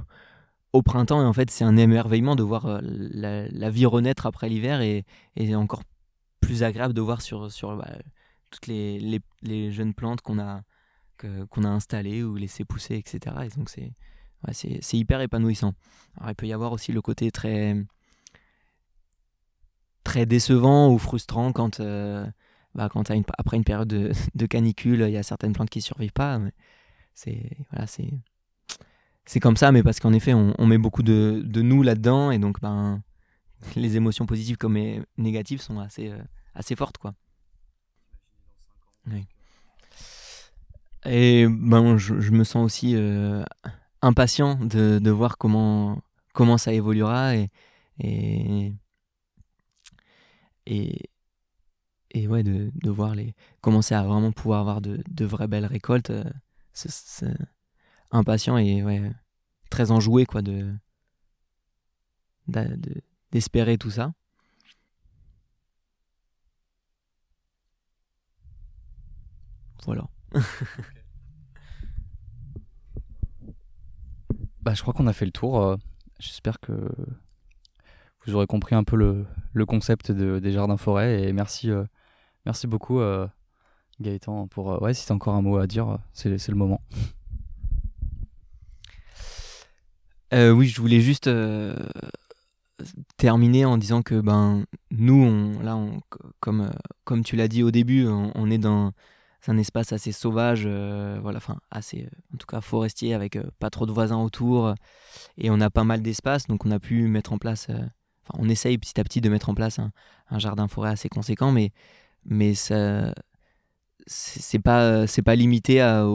[0.73, 1.21] au, printemps.
[1.21, 5.05] Et en fait, c'est un émerveillement de voir la, vie renaître après l'hiver et,
[5.35, 5.83] et, encore
[6.41, 7.89] plus agréable de voir sur, sur bah,
[8.51, 10.61] toutes les, les, jeunes plantes qu'on a,
[11.49, 13.35] qu'on a installées ou laissées pousser, etc.
[13.45, 13.93] Et donc, c'est
[14.47, 15.73] ouais, hyper épanouissant.
[16.17, 17.75] Alors, il peut y avoir aussi le côté très
[20.03, 22.25] très décevant ou frustrant quand, euh,
[22.75, 25.83] bah, quand après une période de, de canicule, il y a certaines plantes qui ne
[25.83, 26.39] survivent pas.
[27.13, 28.11] C'est voilà, c'est
[29.25, 32.39] c'est comme ça, mais parce qu'en effet, on, met beaucoup de, de nous là-dedans, et
[32.39, 33.01] donc ben,
[33.75, 34.77] les émotions positives comme
[35.17, 36.21] négatives sont assez, euh,
[36.55, 36.97] assez fortes.
[36.97, 37.13] Quoi.
[41.05, 43.43] Et ben, je, me sens aussi euh,
[44.01, 46.01] impatient de, de, voir comment,
[46.33, 47.49] comment ça évoluera et,
[47.99, 48.73] et,
[50.65, 51.09] et,
[52.11, 55.65] et ouais, de, de, voir les commencer à vraiment pouvoir avoir de, de vraies belles
[55.65, 56.23] récoltes, euh,
[56.73, 57.33] c'est
[58.11, 58.83] impatient et
[59.69, 60.73] très enjoué quoi de
[63.31, 64.13] d'espérer tout ça.
[69.85, 70.07] Voilà.
[74.61, 75.61] bah, je crois qu'on a fait le tour.
[75.61, 75.75] Euh,
[76.19, 76.89] j'espère que
[78.25, 79.25] vous aurez compris un peu le,
[79.65, 81.83] concept de, des jardins forêts et merci, euh,
[82.45, 83.27] merci beaucoup euh,
[84.01, 86.81] Gaëtan pour euh, ouais si t'as encore un mot à dire c'est le moment.
[90.31, 91.29] oui je voulais juste
[93.17, 95.77] terminer en disant que ben nous là
[96.39, 96.71] comme
[97.03, 98.93] comme tu l'as dit au début on, est dans
[99.47, 103.91] un espace assez sauvage voilà enfin assez en tout cas forestier avec pas trop de
[103.91, 104.73] voisins autour
[105.37, 107.67] et on a pas mal d'espace donc on a pu mettre en place
[108.33, 109.91] on essaye petit à petit de mettre en place un,
[110.39, 111.71] jardin forêt assez conséquent, mais,
[112.25, 113.13] mais ça,
[114.07, 116.05] c'est pas c'est pas limité à,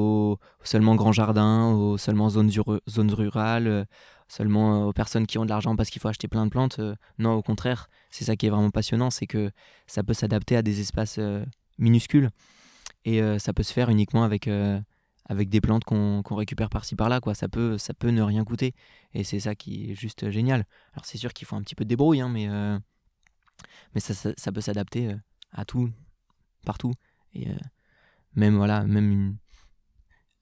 [0.62, 2.51] seulement grands jardins, aux seulement zones,
[2.89, 3.84] zones rurales, euh,
[4.28, 6.78] seulement aux personnes qui ont de l'argent parce qu'il faut acheter plein de plantes.
[6.78, 9.51] Euh, non, au contraire, c'est ça qui est vraiment passionnant, c'est que
[9.86, 11.45] ça peut s'adapter à des espaces euh,
[11.78, 12.30] minuscules
[13.05, 14.49] et ça peut se faire uniquement avec
[15.28, 17.20] avec des plantes qu'on récupère par-ci par-là.
[17.20, 17.34] quoi.
[17.34, 18.74] Ça peut, ça peut ne rien coûter.
[19.14, 20.64] Et c'est ça qui est juste génial.
[20.95, 22.78] Alors c'est sûr qu'il faut un petit peu de débrouille, hein, mais, euh,
[23.95, 25.16] mais ça, ça, peut s'adapter euh,
[25.53, 25.91] à tout,
[26.64, 26.93] partout.
[27.36, 27.55] Euh,
[28.39, 29.36] même, voilà, même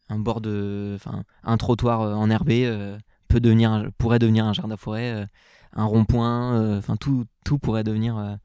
[0.08, 0.92] un bord de.
[0.96, 2.96] Enfin, un trottoir enherbé
[3.28, 5.26] peut devenir, pourrait devenir un jardin forêt,
[5.72, 8.38] un rond-point, enfin tout, tout pourrait devenir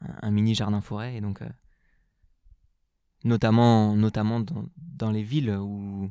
[0.00, 1.16] un mini jardin forêt.
[1.16, 1.42] Et donc
[3.24, 4.40] notamment, notamment
[4.76, 6.10] dans, les villes où,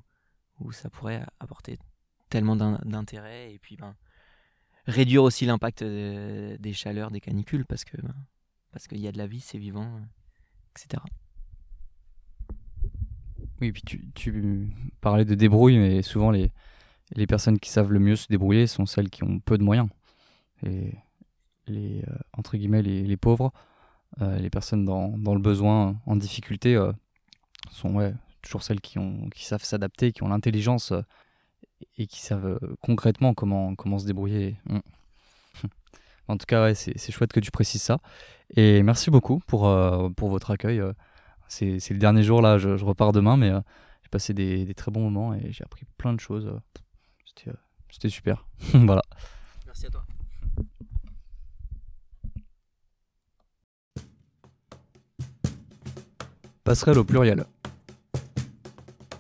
[0.60, 1.80] où ça pourrait apporter
[2.30, 3.96] tellement d'intérêt et puis ben,
[4.86, 8.16] réduire aussi l'impact euh, des chaleurs, des canicules parce que ben,
[8.72, 10.00] parce qu'il y a de la vie, c'est vivant,
[10.76, 11.02] etc.
[13.62, 13.82] Oui, puis
[14.14, 14.70] tu,
[15.02, 16.52] parlais de débrouille, mais souvent les,
[17.16, 19.90] les personnes qui savent le mieux se débrouiller sont celles qui ont peu de moyens.
[20.64, 20.94] Et
[21.68, 23.52] les, euh, entre guillemets, les, pauvres,
[24.22, 26.92] euh, les personnes dans, dans, le besoin, en difficulté, euh,
[27.72, 30.94] sont ouais, toujours celles qui, ont, qui savent s'adapter, qui ont l'intelligence
[31.98, 34.58] et qui savent concrètement comment, comment se débrouiller.
[34.66, 34.80] Mm.
[36.28, 38.00] en tout cas, ouais, c'est chouette que tu précises ça.
[38.56, 39.62] Et merci beaucoup pour,
[40.16, 40.82] pour votre accueil.
[41.50, 43.52] C'est le dernier jour, là, je, je repars demain, mais
[44.04, 46.52] j'ai passé des, des, très bons moments et j'ai appris plein de choses.
[47.90, 48.46] C'était super.
[48.74, 49.02] voilà.
[49.66, 50.06] Merci à toi.
[56.64, 57.46] Passerelle au pluriel.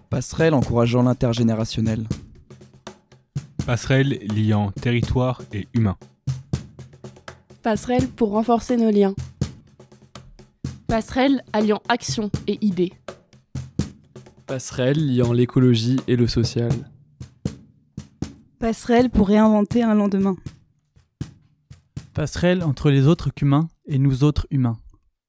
[0.09, 2.05] Passerelle encourageant l'intergénérationnel.
[3.65, 5.97] Passerelle liant territoire et humain.
[7.63, 9.15] Passerelle pour renforcer nos liens.
[10.87, 12.93] Passerelle alliant action et idées.
[14.45, 16.71] Passerelle liant l'écologie et le social.
[18.57, 20.37] Passerelle pour réinventer un lendemain.
[22.13, 24.77] Passerelle entre les autres humains et nous autres humains.